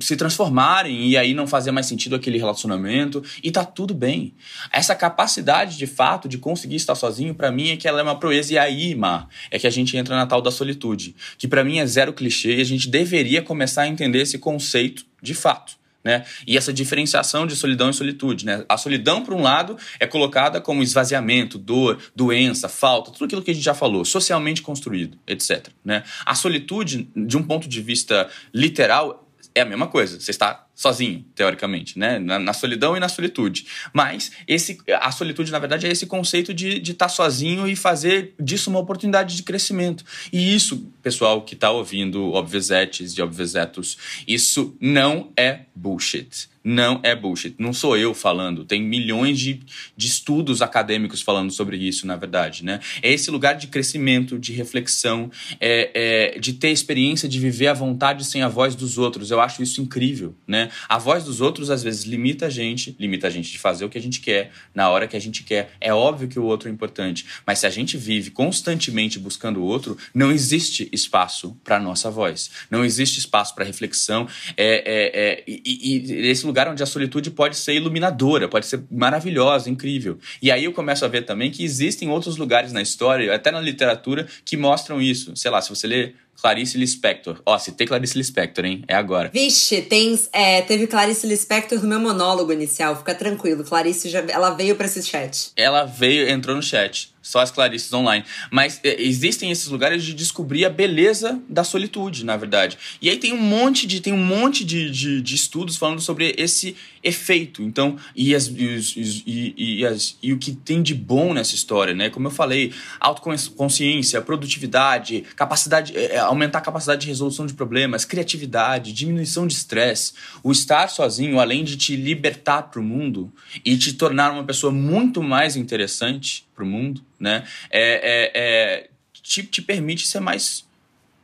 [0.00, 4.34] se transformarem e aí não fazer mais sentido aquele relacionamento e tá tudo bem.
[4.72, 8.18] Essa capacidade de fato de conseguir estar sozinho para mim é que ela é uma
[8.18, 11.64] proeza e aí, Mar, é que a gente entra na tal da solitude, que para
[11.64, 15.78] mim é zero clichê e a gente deveria começar a entender esse conceito de fato.
[16.04, 16.24] Né?
[16.46, 18.46] E essa diferenciação de solidão e solitude.
[18.46, 18.64] Né?
[18.68, 23.50] A solidão, por um lado, é colocada como esvaziamento, dor, doença, falta, tudo aquilo que
[23.50, 25.68] a gente já falou, socialmente construído, etc.
[25.84, 26.04] Né?
[26.24, 29.27] A solitude, de um ponto de vista literal,
[29.58, 30.18] é a mesma coisa.
[30.20, 32.20] Você está sozinho, teoricamente, né?
[32.20, 33.66] Na, na, solidão e na solitude.
[33.92, 37.74] Mas esse, a solitude, na verdade, é esse conceito de estar de tá sozinho e
[37.74, 40.04] fazer disso uma oportunidade de crescimento.
[40.32, 47.14] E isso, pessoal que está ouvindo Obvesetes e Obvesetos, isso não é bullshit não é
[47.14, 47.54] bullshit.
[47.58, 49.60] Não sou eu falando, tem milhões de,
[49.96, 52.62] de estudos acadêmicos falando sobre isso, na verdade.
[52.62, 52.78] Né?
[53.02, 57.72] É esse lugar de crescimento, de reflexão, é, é, de ter experiência de viver à
[57.72, 59.30] vontade sem a voz dos outros.
[59.30, 60.34] Eu acho isso incrível.
[60.46, 60.67] Né?
[60.88, 63.88] A voz dos outros, às vezes, limita a gente, limita a gente de fazer o
[63.88, 65.72] que a gente quer, na hora que a gente quer.
[65.80, 69.64] É óbvio que o outro é importante, mas se a gente vive constantemente buscando o
[69.64, 74.28] outro, não existe espaço para nossa voz, não existe espaço para reflexão.
[74.56, 78.82] É, é, é, e, e esse lugar onde a solitude pode ser iluminadora, pode ser
[78.90, 80.18] maravilhosa, incrível.
[80.40, 83.60] E aí eu começo a ver também que existem outros lugares na história, até na
[83.60, 85.34] literatura, que mostram isso.
[85.36, 87.40] Sei lá, se você ler Clarice Lispector.
[87.44, 88.84] Ó, citei Clarice Lispector, hein?
[88.86, 89.30] É agora.
[89.32, 92.96] Vixe, tem, é, teve Clarice Lispector no meu monólogo inicial.
[92.96, 93.64] Fica tranquilo.
[93.64, 95.50] Clarice já, ela veio para esse chat.
[95.56, 97.12] Ela veio, entrou no chat.
[97.22, 98.24] Só as Clarices online.
[98.50, 102.78] Mas é, existem esses lugares de descobrir a beleza da solitude, na verdade.
[103.00, 106.34] E aí tem um monte de, tem um monte de, de, de estudos falando sobre
[106.38, 107.62] esse efeito.
[107.62, 111.94] Então, e, as, e, e, e, as, e o que tem de bom nessa história,
[111.94, 112.10] né?
[112.10, 118.92] Como eu falei, autoconsciência, produtividade, capacidade, é, aumentar a capacidade de resolução de problemas, criatividade,
[118.92, 120.12] diminuição de estresse.
[120.42, 123.32] O estar sozinho, além de te libertar para o mundo
[123.64, 127.44] e te tornar uma pessoa muito mais interessante para o mundo, né?
[127.70, 128.90] É, é, é,
[129.22, 130.66] te, te permite ser mais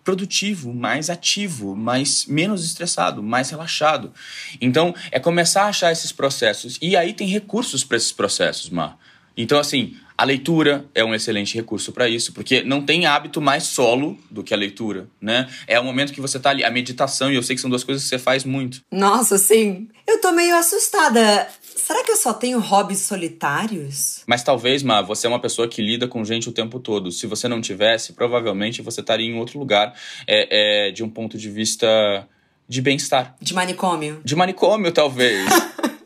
[0.05, 4.13] produtivo, mais ativo, mais menos estressado, mais relaxado.
[4.61, 6.79] Então, é começar a achar esses processos.
[6.81, 8.99] E aí tem recursos para esses processos, Mar.
[9.37, 13.65] Então, assim, a leitura é um excelente recurso para isso, porque não tem hábito mais
[13.65, 15.49] solo do que a leitura, né?
[15.67, 17.83] É o momento que você tá ali, a meditação, e eu sei que são duas
[17.83, 18.81] coisas que você faz muito.
[18.93, 19.89] Nossa, sim.
[20.07, 21.49] Eu tô meio assustada.
[21.85, 24.23] Será que eu só tenho hobbies solitários?
[24.27, 27.13] Mas talvez, Ma, você é uma pessoa que lida com gente o tempo todo.
[27.13, 29.95] Se você não tivesse, provavelmente você estaria em outro lugar
[30.27, 32.27] é, é de um ponto de vista
[32.67, 33.37] de bem-estar.
[33.39, 34.23] De manicômio.
[34.25, 35.47] De manicômio, talvez.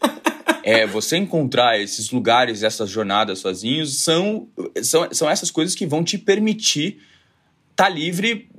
[0.65, 4.49] é, você encontrar esses lugares, essas jornadas sozinhos, são,
[4.83, 7.01] são, são essas coisas que vão te permitir
[7.71, 8.51] estar tá livre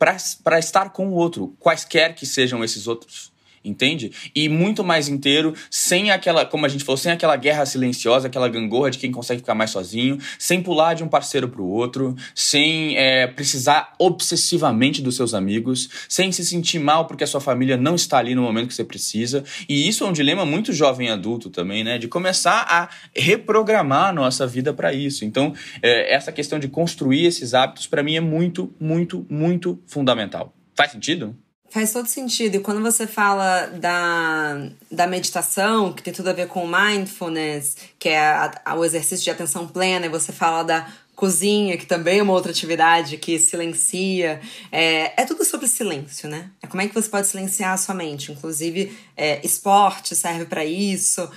[0.00, 3.35] para estar com o outro, quaisquer que sejam esses outros
[3.68, 4.12] entende?
[4.34, 8.48] E muito mais inteiro, sem aquela, como a gente falou, sem aquela guerra silenciosa, aquela
[8.48, 12.14] gangorra de quem consegue ficar mais sozinho, sem pular de um parceiro para o outro,
[12.34, 17.76] sem é, precisar obsessivamente dos seus amigos, sem se sentir mal porque a sua família
[17.76, 19.44] não está ali no momento que você precisa.
[19.68, 21.98] E isso é um dilema muito jovem adulto também, né?
[21.98, 25.24] De começar a reprogramar a nossa vida para isso.
[25.24, 30.54] Então, é, essa questão de construir esses hábitos, para mim, é muito, muito, muito fundamental.
[30.74, 31.36] Faz sentido?
[31.76, 32.54] Faz todo sentido.
[32.54, 38.08] E quando você fala da, da meditação, que tem tudo a ver com mindfulness, que
[38.08, 42.20] é a, a, o exercício de atenção plena, e você fala da cozinha, que também
[42.20, 44.40] é uma outra atividade que silencia.
[44.72, 46.48] É, é tudo sobre silêncio, né?
[46.62, 48.32] É como é que você pode silenciar a sua mente.
[48.32, 51.28] Inclusive, é, esporte serve para isso.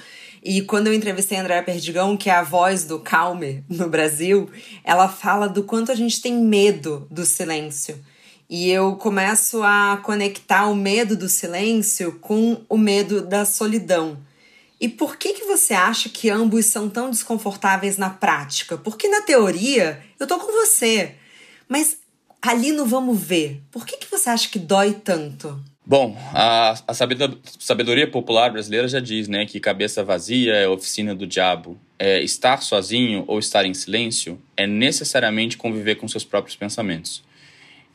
[0.41, 4.49] E quando eu entrevistei a Andréa Perdigão, que é a voz do Calmer no Brasil,
[4.85, 7.99] ela fala do quanto a gente tem medo do silêncio.
[8.49, 14.17] E eu começo a conectar o medo do silêncio com o medo da solidão.
[14.81, 18.75] E por que que você acha que ambos são tão desconfortáveis na prática?
[18.75, 21.15] Porque na teoria eu tô com você,
[21.67, 21.97] mas
[22.41, 25.61] ali no vamos ver, por que que você acha que dói tanto?
[25.85, 31.27] Bom, a, a sabedoria popular brasileira já diz, né, que cabeça vazia é oficina do
[31.27, 31.77] diabo.
[31.97, 37.23] É, estar sozinho ou estar em silêncio é necessariamente conviver com seus próprios pensamentos.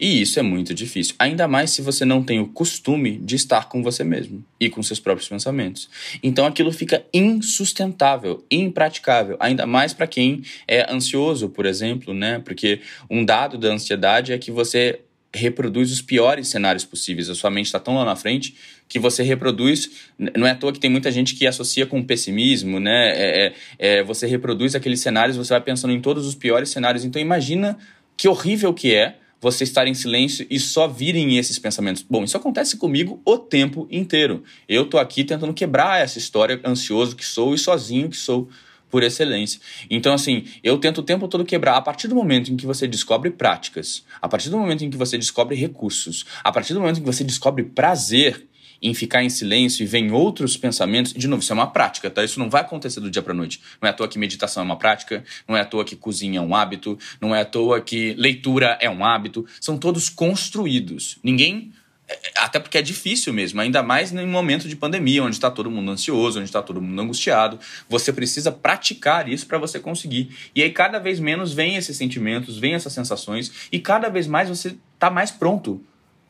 [0.05, 3.71] E isso é muito difícil, ainda mais se você não tem o costume de estar
[3.71, 5.89] com você mesmo e com seus próprios pensamentos.
[6.23, 12.39] Então aquilo fica insustentável, impraticável, ainda mais para quem é ansioso, por exemplo, né?
[12.45, 15.01] Porque um dado da ansiedade é que você
[15.33, 17.31] reproduz os piores cenários possíveis.
[17.31, 18.55] A sua mente está tão lá na frente
[18.87, 19.91] que você reproduz.
[20.19, 23.09] Não é à toa que tem muita gente que associa com pessimismo, né?
[23.09, 27.07] É, é, é, você reproduz aqueles cenários, você vai pensando em todos os piores cenários.
[27.07, 27.79] Então imagina
[28.19, 32.03] que horrível que é você estar em silêncio e só virem esses pensamentos.
[32.09, 34.43] Bom, isso acontece comigo o tempo inteiro.
[34.67, 38.49] Eu tô aqui tentando quebrar essa história ansioso que sou e sozinho que sou
[38.91, 39.61] por excelência.
[39.91, 41.77] Então, assim, eu tento o tempo todo quebrar.
[41.77, 44.97] A partir do momento em que você descobre práticas, a partir do momento em que
[44.97, 48.49] você descobre recursos, a partir do momento em que você descobre prazer
[48.85, 52.23] em ficar em silêncio e vem outros pensamentos, de novo, isso é uma prática, tá?
[52.23, 53.61] Isso não vai acontecer do dia para noite.
[53.81, 56.39] Não é à toa que meditação é uma prática, não é à toa que cozinha
[56.39, 59.47] é um hábito, não é à toa que leitura é um hábito.
[59.59, 61.17] São todos construídos.
[61.25, 61.73] Ninguém
[62.07, 65.71] É, até porque é difícil mesmo, ainda mais em momento de pandemia, onde está todo
[65.71, 67.59] mundo ansioso, onde está todo mundo angustiado.
[67.89, 70.29] Você precisa praticar isso para você conseguir.
[70.55, 74.51] E aí, cada vez menos vem esses sentimentos, vem essas sensações, e cada vez mais
[74.51, 75.83] você está mais pronto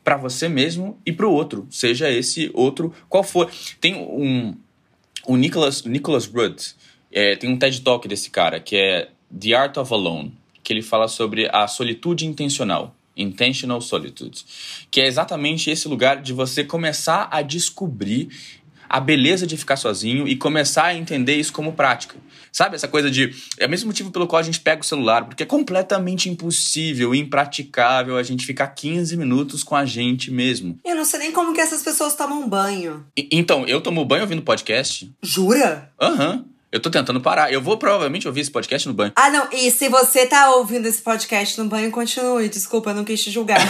[0.04, 3.50] para você mesmo e para o outro, seja esse outro qual for.
[3.80, 4.54] Tem um.
[5.26, 6.60] O Nicholas, Nicholas Rudd,
[7.10, 9.08] é, tem um TED Talk desse cara, que é
[9.40, 12.94] The Art of Alone, que ele fala sobre a solitude intencional.
[13.16, 14.44] Intentional Solitude,
[14.90, 18.28] que é exatamente esse lugar de você começar a descobrir
[18.88, 22.16] a beleza de ficar sozinho e começar a entender isso como prática.
[22.54, 23.34] Sabe essa coisa de.
[23.58, 27.12] É o mesmo motivo pelo qual a gente pega o celular, porque é completamente impossível,
[27.12, 30.78] impraticável a gente ficar 15 minutos com a gente mesmo.
[30.84, 33.04] Eu não sei nem como que essas pessoas tomam banho.
[33.16, 35.12] E, então, eu tomo banho ouvindo podcast.
[35.20, 35.90] Jura?
[36.00, 36.32] Aham.
[36.36, 36.53] Uhum.
[36.74, 37.52] Eu tô tentando parar.
[37.52, 39.12] Eu vou provavelmente ouvir esse podcast no banho.
[39.14, 39.46] Ah, não.
[39.52, 42.48] E se você tá ouvindo esse podcast no banho, continue.
[42.48, 43.60] Desculpa, eu não quis te julgar.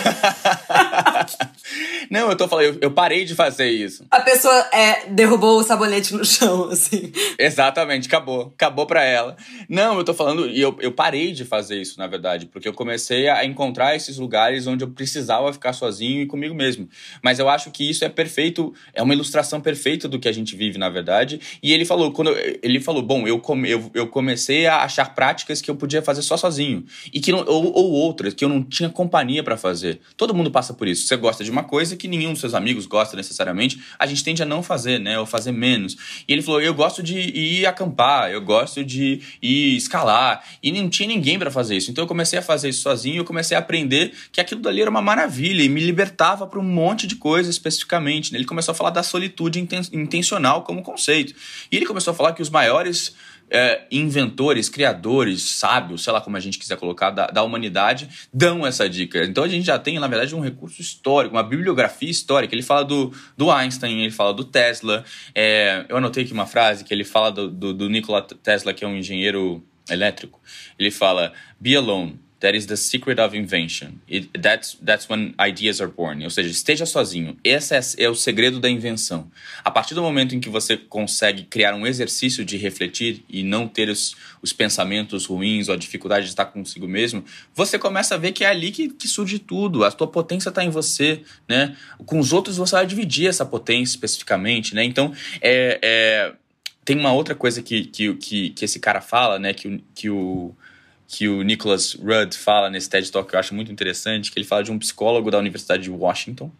[2.11, 4.07] não, eu tô falando, eu, eu, parei de fazer isso.
[4.11, 7.13] A pessoa é, derrubou o sabonete no chão, assim.
[7.39, 8.55] Exatamente, acabou.
[8.55, 9.37] Acabou pra ela.
[9.69, 12.73] Não, eu tô falando, e eu, eu parei de fazer isso, na verdade, porque eu
[12.73, 16.89] comecei a encontrar esses lugares onde eu precisava ficar sozinho e comigo mesmo.
[17.23, 20.57] Mas eu acho que isso é perfeito, é uma ilustração perfeita do que a gente
[20.57, 21.39] vive, na verdade.
[21.63, 25.15] E ele falou, quando ele falou falou: bom, eu, come, eu, eu comecei a achar
[25.15, 26.85] práticas que eu podia fazer só sozinho.
[27.13, 30.01] E que não, ou, ou outras que eu não tinha companhia para fazer.
[30.17, 31.07] Todo mundo passa por isso.
[31.07, 34.43] Você gosta de uma coisa que nenhum dos seus amigos gosta necessariamente, a gente tende
[34.43, 35.19] a não fazer, né?
[35.19, 35.97] Ou fazer menos.
[36.29, 40.45] E ele falou: eu gosto de ir acampar, eu gosto de ir escalar.
[40.63, 41.91] E não tinha ninguém para fazer isso.
[41.91, 44.91] Então eu comecei a fazer isso sozinho eu comecei a aprender que aquilo dali era
[44.91, 48.33] uma maravilha e me libertava para um monte de coisas especificamente.
[48.33, 48.39] Né?
[48.39, 49.59] Ele começou a falar da solitude
[49.93, 51.35] intencional como conceito.
[51.71, 53.16] E ele começou a falar que os maiores maiores
[53.51, 58.66] é, inventores, criadores, sábios, sei lá como a gente quiser colocar, da, da, humanidade, dão
[58.66, 59.22] essa dica.
[59.24, 62.55] Então a gente já tem, na verdade, um recurso histórico, uma bibliografia histórica.
[62.55, 65.05] Ele fala do, do Einstein, ele fala do Tesla.
[65.35, 68.85] É, eu anotei aqui uma frase que ele fala do, do, do Nikola Tesla, que
[68.85, 70.41] é um engenheiro elétrico.
[70.78, 72.24] Ele fala: Be alone.
[72.45, 74.03] That is the secret of invention.
[74.07, 76.23] It, that's, that's when ideas are born.
[76.23, 77.39] Ou seja, esteja sozinho.
[77.43, 79.31] Esse é, é, o segredo da invenção.
[79.65, 83.67] A partir do momento em que você consegue criar um exercício de refletir e não
[83.67, 87.25] ter os, os pensamentos ruins ou a dificuldade de estar consigo mesmo,
[87.55, 89.83] você começa a ver que é ali que, que surge tudo.
[89.83, 91.23] A tua potência está em você.
[91.49, 91.75] Né?
[92.05, 94.75] Com os outros você vai dividir essa potência especificamente.
[94.75, 94.85] Né?
[94.85, 96.33] Então, é, é
[96.85, 99.55] tem uma outra coisa que, que, que, que esse cara fala, né?
[99.55, 100.55] Que, que o
[101.07, 104.47] que o Nicholas Rudd fala nesse TED Talk que eu acho muito interessante, que ele
[104.47, 106.51] fala de um psicólogo da Universidade de Washington,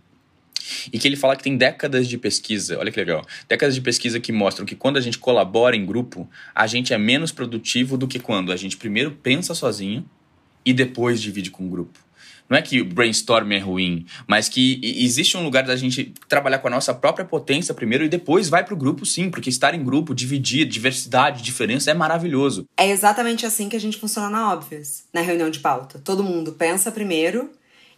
[0.92, 4.18] e que ele fala que tem décadas de pesquisa, olha que legal, décadas de pesquisa
[4.18, 8.09] que mostram que quando a gente colabora em grupo, a gente é menos produtivo do
[8.09, 10.09] que quando a gente primeiro pensa sozinho
[10.64, 12.03] e depois divide com o grupo.
[12.49, 16.59] Não é que o brainstorm é ruim, mas que existe um lugar da gente trabalhar
[16.59, 19.82] com a nossa própria potência primeiro e depois vai pro grupo sim, porque estar em
[19.82, 22.66] grupo, dividir, diversidade, diferença é maravilhoso.
[22.76, 25.99] É exatamente assim que a gente funciona na Óbvias, na reunião de pauta.
[26.05, 27.51] Todo mundo pensa primeiro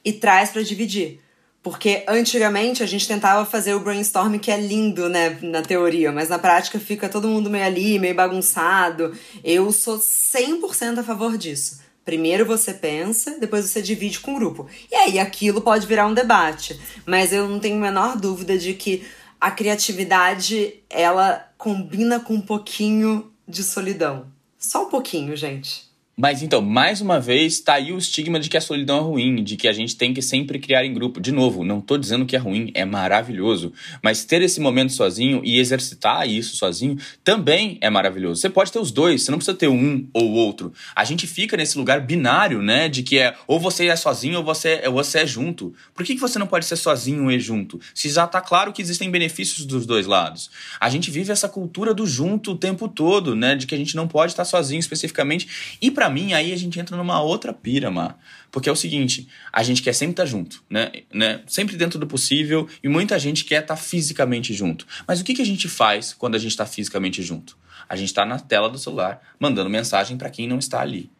[0.05, 1.21] e traz para dividir.
[1.61, 6.29] Porque antigamente a gente tentava fazer o brainstorm que é lindo, né, na teoria, mas
[6.29, 9.13] na prática fica todo mundo meio ali, meio bagunçado.
[9.43, 11.81] Eu sou 100% a favor disso.
[12.07, 14.69] Primeiro você pensa, depois você divide com o grupo.
[14.89, 16.81] E aí aquilo pode virar um debate.
[17.05, 19.05] Mas eu não tenho a menor dúvida de que
[19.41, 24.29] a criatividade ela combina com um pouquinho de solidão.
[24.57, 25.86] Só um pouquinho, gente.
[26.19, 29.45] Mas então, mais uma vez, tá aí o estigma de que a solidão é ruim,
[29.45, 31.21] de que a gente tem que sempre criar em grupo.
[31.21, 33.71] De novo, não tô dizendo que é ruim, é maravilhoso.
[34.03, 38.41] Mas ter esse momento sozinho e exercitar isso sozinho também é maravilhoso.
[38.41, 40.73] Você pode ter os dois, você não precisa ter um ou outro.
[40.95, 42.89] A gente fica nesse lugar binário, né?
[42.89, 45.75] De que é ou você é sozinho ou você, ou você é junto.
[45.93, 47.79] Por que, que você não pode ser sozinho e junto?
[47.95, 50.51] Se já tá claro que existem benefícios dos dois lados.
[50.81, 53.55] A gente vive essa cultura do junto o tempo todo, né?
[53.55, 55.77] De que a gente não pode estar sozinho especificamente.
[55.79, 58.17] E para para mim, aí a gente entra numa outra pira, Mar.
[58.53, 60.93] Porque é o seguinte, a gente quer sempre estar tá junto, né?
[61.13, 61.43] né?
[61.49, 64.87] Sempre dentro do possível, e muita gente quer estar tá fisicamente junto.
[65.07, 67.59] Mas o que, que a gente faz quando a gente está fisicamente junto?
[67.89, 71.11] A gente está na tela do celular, mandando mensagem para quem não está ali.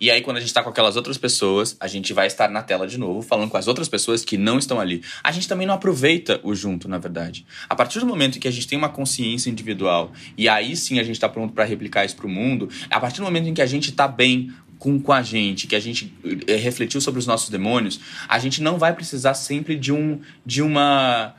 [0.00, 2.62] E aí, quando a gente está com aquelas outras pessoas, a gente vai estar na
[2.62, 5.02] tela de novo, falando com as outras pessoas que não estão ali.
[5.22, 7.46] A gente também não aproveita o junto, na verdade.
[7.68, 10.98] A partir do momento em que a gente tem uma consciência individual, e aí sim
[10.98, 13.54] a gente está pronto para replicar isso para o mundo, a partir do momento em
[13.54, 16.12] que a gente está bem com, com a gente, que a gente
[16.46, 20.62] é, refletiu sobre os nossos demônios, a gente não vai precisar sempre de um de
[20.62, 21.34] uma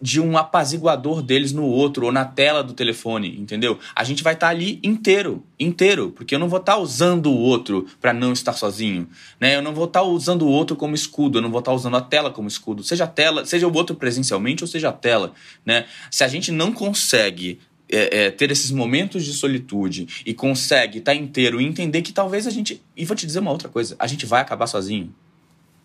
[0.00, 3.78] de um apaziguador deles no outro ou na tela do telefone, entendeu?
[3.94, 7.26] A gente vai estar tá ali inteiro, inteiro, porque eu não vou estar tá usando
[7.26, 9.08] o outro para não estar sozinho,
[9.40, 9.56] né?
[9.56, 11.76] Eu não vou estar tá usando o outro como escudo, eu não vou estar tá
[11.76, 14.92] usando a tela como escudo, seja a tela, seja o outro presencialmente ou seja a
[14.92, 15.32] tela,
[15.64, 15.86] né?
[16.10, 17.58] Se a gente não consegue
[17.90, 22.12] é, é, ter esses momentos de solitude e consegue estar tá inteiro e entender que
[22.12, 22.82] talvez a gente.
[22.96, 25.14] E vou te dizer uma outra coisa: a gente vai acabar sozinho.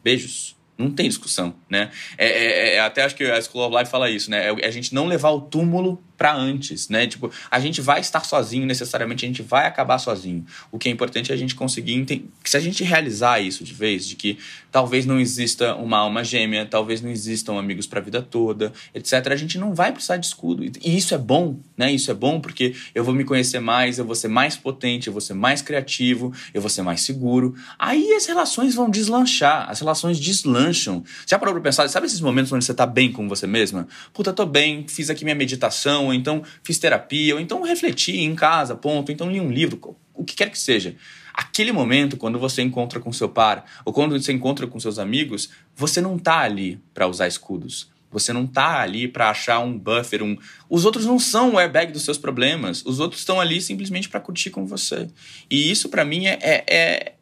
[0.03, 0.55] Beijos.
[0.83, 1.91] Não tem discussão, né?
[2.17, 4.49] É, é, é, até acho que a School of Life fala isso, né?
[4.49, 7.05] É a gente não levar o túmulo para antes, né?
[7.05, 10.45] Tipo, a gente vai estar sozinho necessariamente, a gente vai acabar sozinho.
[10.71, 12.29] O que é importante é a gente conseguir entender.
[12.45, 14.37] Se a gente realizar isso de vez, de que
[14.71, 19.27] talvez não exista uma alma gêmea, talvez não existam amigos para a vida toda, etc.,
[19.31, 20.63] a gente não vai precisar de escudo.
[20.63, 21.91] E isso é bom, né?
[21.91, 25.13] Isso é bom porque eu vou me conhecer mais, eu vou ser mais potente, eu
[25.13, 27.53] vou ser mais criativo, eu vou ser mais seguro.
[27.77, 31.03] Aí as relações vão deslanchar, as relações deslancham.
[31.27, 33.89] Já parou pra pensar, sabe esses momentos onde você tá bem com você mesma?
[34.13, 38.35] Puta, tô bem, fiz aqui minha meditação ou então fiz terapia, ou então refleti em
[38.35, 40.95] casa, ponto, então li um livro, o que quer que seja.
[41.33, 45.49] Aquele momento, quando você encontra com seu par, ou quando você encontra com seus amigos,
[45.75, 47.91] você não tá ali para usar escudos.
[48.11, 50.37] Você não tá ali para achar um buffer, um.
[50.69, 52.85] Os outros não são o airbag dos seus problemas.
[52.85, 55.07] Os outros estão ali simplesmente para curtir com você.
[55.49, 57.13] E isso para mim é, é, é,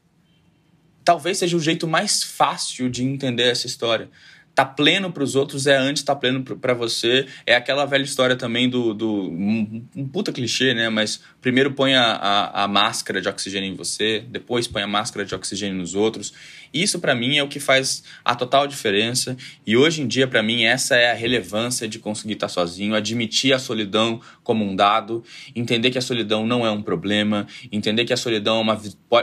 [1.05, 4.09] talvez seja o jeito mais fácil de entender essa história
[4.53, 7.25] tá pleno para os outros é antes tá pleno para você.
[7.45, 8.93] É aquela velha história também do.
[8.93, 10.89] do um, puta clichê, né?
[10.89, 15.25] Mas primeiro põe a, a, a, máscara de oxigênio em você, depois põe a máscara
[15.25, 16.33] de oxigênio nos outros.
[16.73, 19.35] Isso para mim é o que faz a total diferença.
[19.65, 22.95] E hoje em dia, para mim, essa é a relevância de conseguir estar tá sozinho,
[22.95, 25.23] admitir a solidão como um dado,
[25.55, 28.81] entender que a solidão não é um problema, entender que a solidão é uma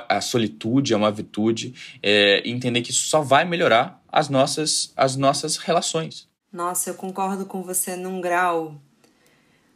[0.08, 5.16] a solitude é uma virtude, é, entender que isso só vai melhorar as nossas, as
[5.16, 6.28] nossas relações.
[6.52, 8.74] Nossa, eu concordo com você num grau.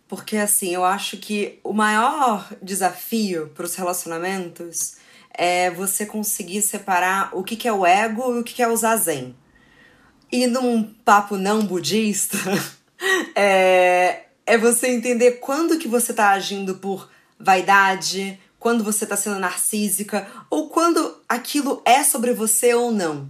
[0.09, 4.97] Porque, assim, eu acho que o maior desafio para os relacionamentos
[5.33, 8.69] é você conseguir separar o que, que é o ego e o que, que é
[8.69, 9.35] o zazen.
[10.31, 12.39] E num papo não budista,
[13.35, 19.39] é, é você entender quando que você está agindo por vaidade, quando você está sendo
[19.39, 23.29] narcísica, ou quando aquilo é sobre você ou não.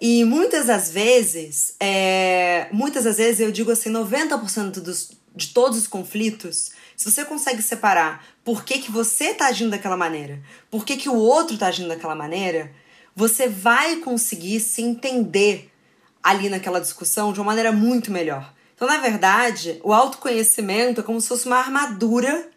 [0.00, 5.76] E muitas das vezes, é, muitas das vezes eu digo assim, 90% dos, de todos
[5.76, 10.40] os conflitos, se você consegue separar por que, que você está agindo daquela maneira,
[10.70, 12.72] por que, que o outro está agindo daquela maneira,
[13.14, 15.70] você vai conseguir se entender
[16.22, 18.54] ali naquela discussão de uma maneira muito melhor.
[18.76, 22.48] Então, na verdade, o autoconhecimento é como se fosse uma armadura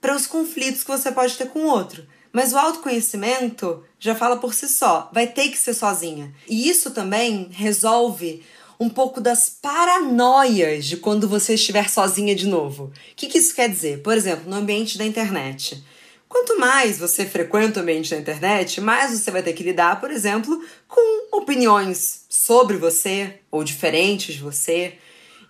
[0.00, 2.04] para os conflitos que você pode ter com o outro.
[2.32, 6.34] Mas o autoconhecimento já fala por si só, vai ter que ser sozinha.
[6.48, 8.42] E isso também resolve
[8.80, 12.86] um pouco das paranoias de quando você estiver sozinha de novo.
[12.86, 14.02] O que, que isso quer dizer?
[14.02, 15.84] Por exemplo, no ambiente da internet.
[16.28, 20.10] Quanto mais você frequenta o ambiente da internet, mais você vai ter que lidar, por
[20.10, 24.94] exemplo, com opiniões sobre você ou diferentes de você.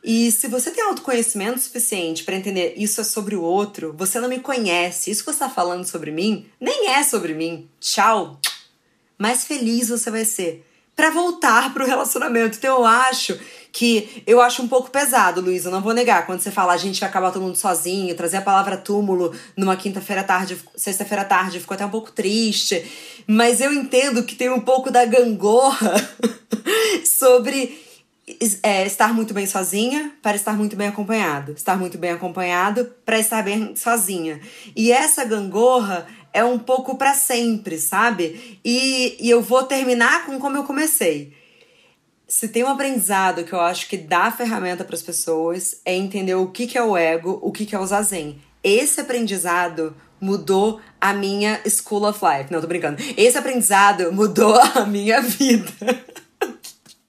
[0.04, 4.28] E se você tem autoconhecimento suficiente para entender isso é sobre o outro, você não
[4.28, 7.68] me conhece, isso que você está falando sobre mim nem é sobre mim.
[7.80, 8.40] Tchau.
[9.16, 12.58] Mais feliz você vai ser para voltar pro relacionamento.
[12.58, 13.38] Então eu acho
[13.70, 16.26] que eu acho um pouco pesado, Luísa, não vou negar.
[16.26, 19.76] Quando você fala a gente vai acabar todo mundo sozinho, trazer a palavra túmulo numa
[19.76, 22.84] quinta-feira tarde, sexta-feira tarde, ficou até um pouco triste.
[23.26, 25.94] Mas eu entendo que tem um pouco da gangorra
[27.06, 27.91] sobre
[28.62, 31.52] é, estar muito bem sozinha para estar muito bem acompanhado.
[31.52, 34.40] Estar muito bem acompanhado para estar bem sozinha.
[34.76, 38.60] E essa gangorra é um pouco para sempre, sabe?
[38.64, 41.34] E, e eu vou terminar com como eu comecei.
[42.26, 46.34] Se tem um aprendizado que eu acho que dá ferramenta para as pessoas é entender
[46.34, 48.40] o que, que é o ego, o que, que é o zazen.
[48.64, 52.50] Esse aprendizado mudou a minha school of life.
[52.50, 53.02] Não, tô brincando.
[53.16, 56.12] Esse aprendizado mudou a minha vida.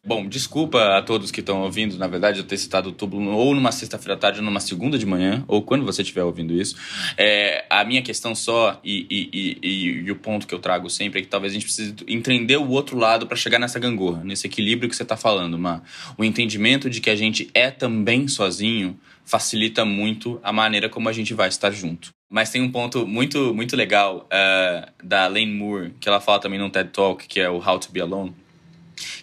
[0.06, 3.56] Bom, desculpa a todos que estão ouvindo, na verdade, eu ter citado o túmulo ou
[3.56, 6.76] numa sexta-feira à tarde ou numa segunda de manhã, ou quando você estiver ouvindo isso.
[7.18, 11.22] É, a minha questão só, e, e, e, e, o ponto que eu trago sempre,
[11.22, 14.46] é que talvez a gente precise entender o outro lado para chegar nessa gangorra, nesse
[14.46, 15.82] equilíbrio que você está falando, Ma.
[16.18, 21.14] O entendimento de que a gente é também sozinho facilita muito a maneira como a
[21.14, 22.10] gente vai estar junto.
[22.30, 26.60] Mas tem um ponto muito, muito legal uh, da Lane Moore, que ela fala também
[26.60, 28.44] no TED Talk, que é o How to Be Alone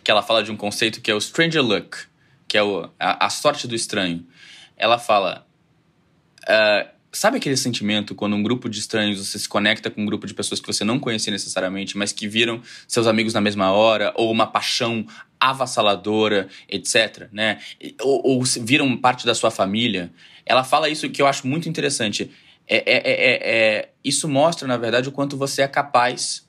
[0.02, 1.98] que ela fala de um conceito que é o stranger luck,
[2.46, 4.26] que é o, a, a sorte do estranho.
[4.76, 5.46] Ela fala.
[6.42, 10.26] Uh, sabe aquele sentimento quando um grupo de estranhos você se conecta com um grupo
[10.26, 14.12] de pessoas que você não conhecia necessariamente, mas que viram seus amigos na mesma hora,
[14.16, 15.06] ou uma paixão
[15.38, 17.58] avassaladora, etc., né?
[18.00, 20.12] Ou, ou viram parte da sua família.
[20.44, 22.30] Ela fala isso que eu acho muito interessante.
[22.66, 26.46] É, é, é, é, isso mostra, na verdade, o quanto você é capaz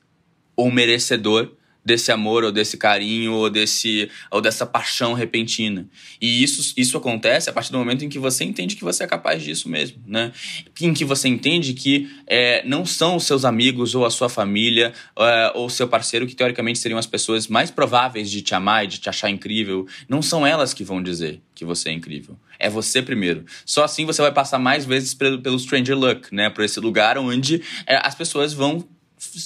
[0.54, 1.52] ou merecedor
[1.84, 5.86] desse amor ou desse carinho ou desse ou dessa paixão repentina.
[6.20, 9.06] E isso isso acontece a partir do momento em que você entende que você é
[9.06, 10.32] capaz disso mesmo, né?
[10.80, 14.92] Em que você entende que é, não são os seus amigos ou a sua família
[15.18, 18.88] é, ou seu parceiro que teoricamente seriam as pessoas mais prováveis de te amar e
[18.88, 22.36] de te achar incrível, não são elas que vão dizer que você é incrível.
[22.58, 23.44] É você primeiro.
[23.66, 26.48] Só assim você vai passar mais vezes pelo, pelo stranger luck, né?
[26.48, 28.86] Por esse lugar onde é, as pessoas vão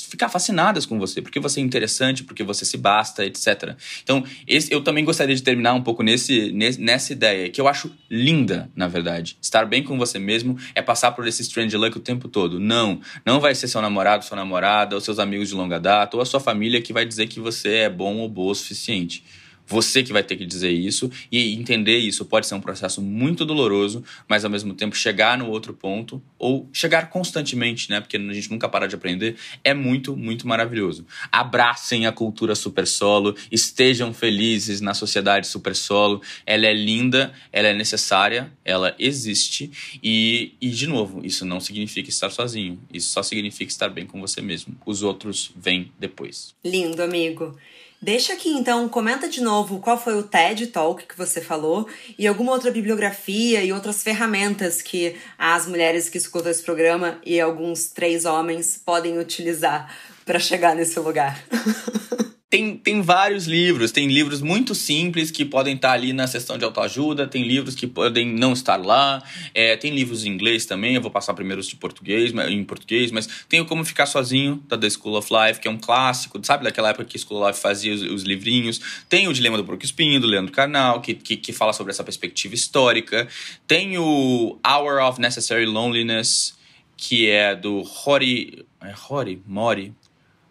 [0.08, 3.76] ficar fascinadas com você, porque você é interessante, porque você se basta, etc.
[4.02, 7.68] Então, esse, eu também gostaria de terminar um pouco nesse, nesse, nessa ideia, que eu
[7.68, 9.36] acho linda, na verdade.
[9.40, 12.58] Estar bem com você mesmo é passar por esse strange luck o tempo todo.
[12.58, 16.22] Não, não vai ser seu namorado, sua namorada, ou seus amigos de longa data, ou
[16.22, 19.22] a sua família que vai dizer que você é bom ou boa o suficiente.
[19.66, 23.44] Você que vai ter que dizer isso e entender isso pode ser um processo muito
[23.44, 28.00] doloroso, mas ao mesmo tempo chegar no outro ponto ou chegar constantemente, né?
[28.00, 31.06] Porque a gente nunca para de aprender, é muito, muito maravilhoso.
[31.30, 36.22] Abracem a cultura super solo, estejam felizes na sociedade super solo.
[36.44, 39.70] Ela é linda, ela é necessária, ela existe
[40.02, 42.78] e, e de novo, isso não significa estar sozinho.
[42.92, 44.76] Isso só significa estar bem com você mesmo.
[44.84, 46.54] Os outros vêm depois.
[46.64, 47.56] Lindo, amigo.
[48.00, 51.88] Deixa aqui então, comenta de novo qual foi o TED Talk que você falou
[52.18, 57.40] e alguma outra bibliografia e outras ferramentas que as mulheres que escutam esse programa e
[57.40, 59.90] alguns três homens podem utilizar
[60.24, 61.42] para chegar nesse lugar.
[62.56, 66.64] Tem, tem vários livros, tem livros muito simples que podem estar ali na seção de
[66.64, 71.02] autoajuda, tem livros que podem não estar lá, é, tem livros em inglês também, eu
[71.02, 74.78] vou passar primeiro os de português, em português, mas tem o Como Ficar Sozinho, da
[74.78, 77.48] The School of Life, que é um clássico, sabe daquela época que a School of
[77.48, 81.12] Life fazia os, os livrinhos, tem o Dilema do Brook Spin, do Leandro Carnal, que,
[81.12, 83.28] que, que fala sobre essa perspectiva histórica,
[83.66, 86.56] tem o Hour of Necessary Loneliness,
[86.96, 89.92] que é do Hori, é Hori, Mori,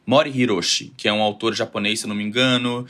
[0.05, 2.85] Mori Hiroshi, que é um autor japonês, se não me engano.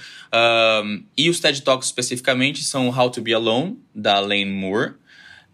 [0.83, 4.95] Um, e os TED Talks especificamente são How to Be Alone, da Lane Moore.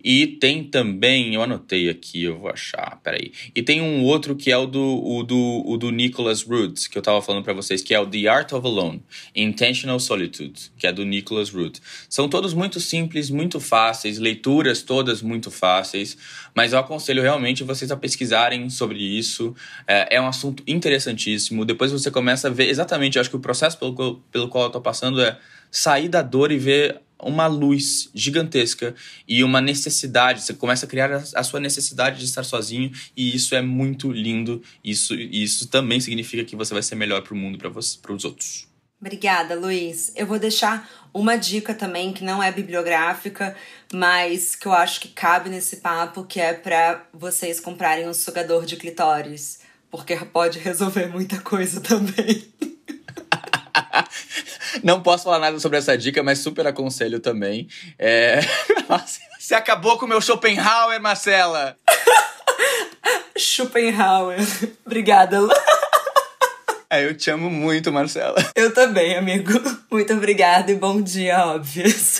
[0.04, 3.32] E tem também, eu anotei aqui, eu vou achar, peraí.
[3.56, 6.97] E tem um outro que é o do, o do, o do Nicholas Root, que
[6.97, 9.04] eu tava falando para vocês, que é o The Art of Alone,
[9.36, 11.80] Intentional Solitude, que é do Nicholas Root.
[12.10, 16.18] São todos muito simples, muito fáceis, leituras todas muito fáceis,
[16.56, 19.56] mas eu aconselho realmente vocês a pesquisarem sobre isso.
[19.88, 21.66] É, é um assunto interessantíssimo.
[21.66, 24.70] Depois você começa a ver exatamente, eu acho que o processo pelo, pelo qual eu
[24.70, 25.38] tô passando é
[25.70, 28.95] sair da dor e ver uma luz gigantesca
[29.28, 30.41] e uma necessidade.
[30.41, 34.61] Você começa a criar a sua necessidade de estar sozinho e isso é muito lindo.
[34.84, 38.72] Isso, isso também significa que você vai ser melhor para o mundo, para os outros.
[39.01, 40.11] Obrigada, Luiz.
[40.15, 43.55] Eu vou deixar uma dica também que não é bibliográfica,
[43.91, 48.63] mas que eu acho que cabe nesse papo, que é para vocês comprarem um sugador
[48.63, 52.45] de clitóris, porque pode resolver muita coisa também.
[54.84, 57.67] Não posso falar nada sobre essa dica, mas super aconselho também.
[57.97, 58.39] É...
[59.39, 61.76] Você acabou com o meu Schopenhauer, Marcela!
[63.38, 64.39] Schopenhauer.
[64.86, 65.39] Obrigada,
[66.89, 68.36] É, eu te amo muito, Marcela.
[68.53, 69.53] Eu também, amigo.
[69.89, 72.19] Muito obrigada e bom dia, óbvios.